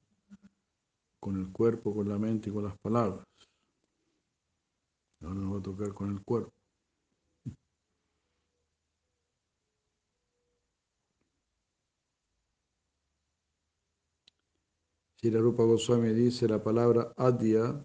con 1.18 1.36
el 1.40 1.50
cuerpo, 1.50 1.94
con 1.94 2.08
la 2.08 2.18
mente 2.18 2.50
y 2.50 2.52
con 2.52 2.64
las 2.64 2.78
palabras. 2.78 3.26
Ahora 5.20 5.34
nos 5.34 5.54
va 5.54 5.58
a 5.58 5.62
tocar 5.62 5.94
con 5.94 6.10
el 6.10 6.22
cuerpo. 6.22 6.52
Tira 15.24 15.40
Rupa 15.40 15.62
Goswami 15.64 16.12
dice 16.12 16.46
la 16.46 16.62
palabra 16.62 17.14
Adya 17.16 17.82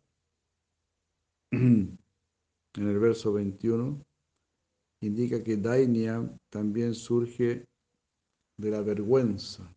en 1.54 1.98
el 2.76 3.00
verso 3.00 3.32
21 3.32 4.06
indica 5.00 5.42
que 5.42 5.56
Dainya 5.56 6.38
también 6.50 6.94
surge 6.94 7.66
de 8.58 8.70
la 8.70 8.82
vergüenza. 8.82 9.74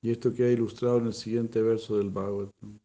Y 0.00 0.12
esto 0.12 0.32
queda 0.32 0.48
ilustrado 0.48 0.96
en 0.96 1.08
el 1.08 1.12
siguiente 1.12 1.60
verso 1.60 1.98
del 1.98 2.08
Bhagavatam. 2.08 2.80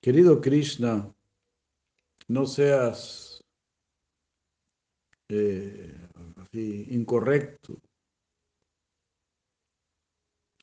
Querido 0.00 0.40
Krishna, 0.40 1.12
no 2.28 2.46
seas 2.46 3.27
eh, 5.28 6.08
así, 6.36 6.86
incorrecto. 6.90 7.80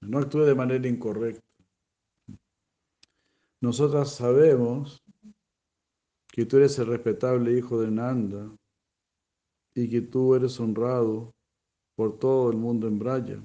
No 0.01 0.19
actúe 0.19 0.41
de 0.41 0.55
manera 0.55 0.87
incorrecta. 0.87 1.43
Nosotras 3.61 4.13
sabemos 4.13 5.03
que 6.27 6.45
tú 6.45 6.57
eres 6.57 6.77
el 6.79 6.87
respetable 6.87 7.57
hijo 7.57 7.79
de 7.81 7.89
Nanda 7.89 8.55
y 9.73 9.89
que 9.89 10.01
tú 10.01 10.35
eres 10.35 10.59
honrado 10.59 11.33
por 11.95 12.19
todo 12.19 12.51
el 12.51 12.57
mundo 12.57 12.87
en 12.87 12.99
Braya. 12.99 13.43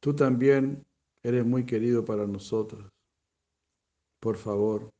Tú 0.00 0.14
también 0.14 0.86
eres 1.22 1.44
muy 1.44 1.66
querido 1.66 2.04
para 2.04 2.26
nosotras. 2.26 2.90
Por 4.20 4.36
favor, 4.36 4.90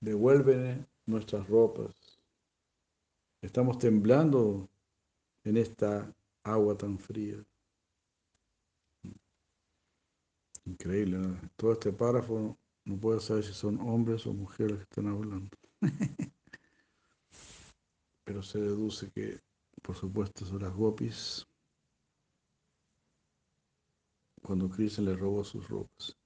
devuélveme 0.00 0.86
nuestras 1.06 1.48
ropas. 1.48 1.99
Estamos 3.42 3.78
temblando 3.78 4.68
en 5.44 5.56
esta 5.56 6.14
agua 6.42 6.76
tan 6.76 6.98
fría. 6.98 7.42
Increíble, 10.66 11.18
¿no? 11.18 11.40
todo 11.56 11.72
este 11.72 11.92
párrafo 11.92 12.58
no 12.84 13.00
puedo 13.00 13.18
saber 13.18 13.44
si 13.44 13.54
son 13.54 13.80
hombres 13.80 14.26
o 14.26 14.34
mujeres 14.34 14.76
que 14.76 14.82
están 14.82 15.06
hablando. 15.08 15.56
Pero 18.24 18.42
se 18.42 18.60
deduce 18.60 19.10
que, 19.10 19.40
por 19.82 19.96
supuesto, 19.96 20.44
son 20.44 20.62
las 20.62 20.74
gopis 20.74 21.46
cuando 24.42 24.68
Krishna 24.68 25.04
le 25.04 25.16
robó 25.16 25.44
sus 25.44 25.68
ropas. 25.68 26.16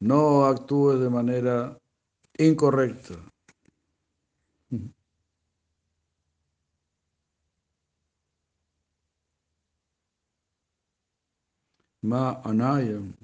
No 0.00 0.44
actúes 0.44 1.00
de 1.00 1.10
manera 1.10 1.78
incorrecta. 2.38 3.14
Ma 12.02 12.40
anayam. 12.44 13.14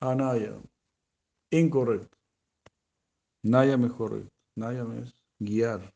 Anayam. 0.00 0.62
Incorrecto. 1.50 2.16
Nayam 3.44 3.84
es. 3.84 3.92
Nayam 4.56 4.92
es 4.98 5.14
guiar 5.38 5.92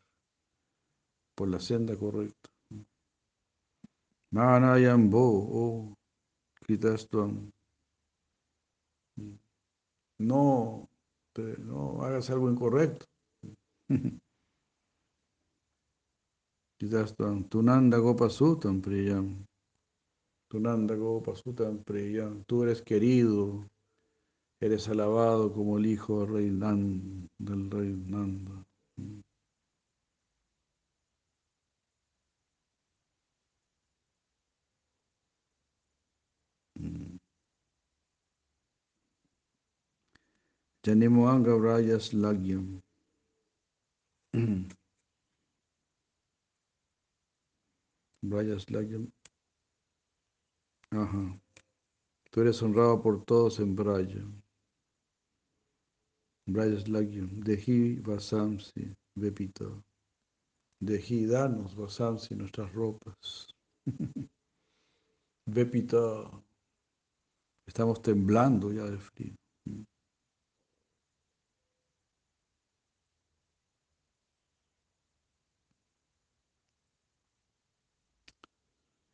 por 1.34 1.48
la 1.48 1.60
senda 1.60 1.96
correcta. 1.96 2.50
Ma 4.32 4.56
anayam 4.56 5.10
bo. 5.10 5.48
Oh, 5.60 5.94
Kritastuam. 6.60 7.50
No, 10.18 10.88
no 11.58 12.02
hagas 12.02 12.30
algo 12.30 12.50
incorrecto. 12.50 13.06
Kritastuam. 16.78 17.44
Tunanda 17.48 17.98
gopasutam 17.98 18.82
priyam. 18.82 19.46
Tunanda 20.57 20.94
gopasutam 20.96 21.84
priyam. 21.84 22.42
Tú 22.46 22.62
eres 22.62 22.80
querido 22.80 23.68
Eres 24.59 24.88
alabado 24.88 25.52
como 25.52 25.76
el 25.76 25.84
hijo 25.84 26.20
del 26.20 26.32
rey, 26.32 26.50
Nanda, 26.50 27.28
del 27.38 27.70
rey 27.70 27.92
Nanda. 28.07 28.64
Janimoanga 40.82 41.54
Vrayas 41.54 42.14
Lagyam. 42.14 42.80
Vrayas 48.22 48.70
Lagyam. 48.70 49.15
Ajá. 50.97 51.38
Tú 52.30 52.40
eres 52.40 52.62
honrado 52.62 53.03
por 53.03 53.22
todos 53.24 53.61
en 53.61 53.76
Braya. 53.76 54.24
Brajaslagyam, 56.47 57.40
Deji 57.40 58.01
Vasamsi 58.01 58.94
Vepita. 59.14 59.66
Deji, 60.80 61.26
danos 61.26 61.76
Vasamsi 61.76 62.34
nuestras 62.34 62.72
ropas. 62.72 63.47
Vepita. 65.47 66.30
Estamos 67.66 68.01
temblando 68.01 68.72
ya 68.72 68.84
de 68.84 68.99
frío. 68.99 69.34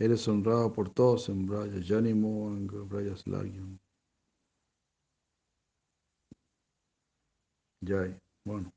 Eres 0.03 0.27
honrado 0.27 0.73
por 0.73 0.93
todos 0.93 1.29
en 1.29 1.47
Braya, 1.47 1.79
Yanimo 1.79 2.51
Braya 2.89 3.17
Slagyam. 3.17 3.79
Yay. 7.83 8.19
Bueno. 8.45 8.73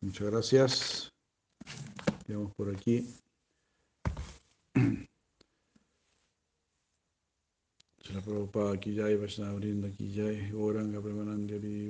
Muchas 0.00 0.30
gracias. 0.32 1.12
Vamos 2.26 2.52
por 2.56 2.74
aquí. 2.74 3.06
Se 8.00 8.12
la 8.14 8.20
preocupa 8.20 8.72
aquí 8.72 8.96
Yay, 8.96 9.16
vayan 9.16 9.48
abriendo 9.48 9.86
aquí 9.86 10.12
Yay, 10.12 10.50
Oranga, 10.54 11.00
Premanandi, 11.00 11.88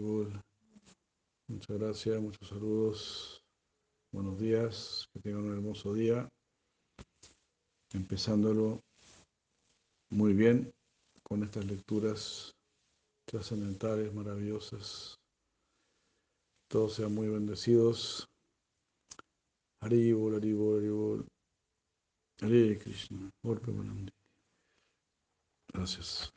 Muchas 1.48 1.78
gracias, 1.78 2.20
muchos 2.20 2.46
saludos. 2.50 3.42
Buenos 4.12 4.38
días, 4.38 5.08
que 5.14 5.20
tengan 5.20 5.44
un 5.44 5.54
hermoso 5.54 5.94
día. 5.94 6.28
Empezándolo 7.94 8.80
muy 10.10 10.32
bien 10.34 10.72
con 11.22 11.42
estas 11.42 11.64
lecturas 11.66 12.52
trascendentales, 13.26 14.12
maravillosas. 14.12 15.16
Todos 16.68 16.94
sean 16.94 17.14
muy 17.14 17.28
bendecidos. 17.28 18.26
Haribol, 19.80 20.36
Haribol, 20.36 20.78
Haribol. 20.78 21.26
Hare 22.40 22.78
Krishna. 22.78 23.30
Gracias. 25.72 26.32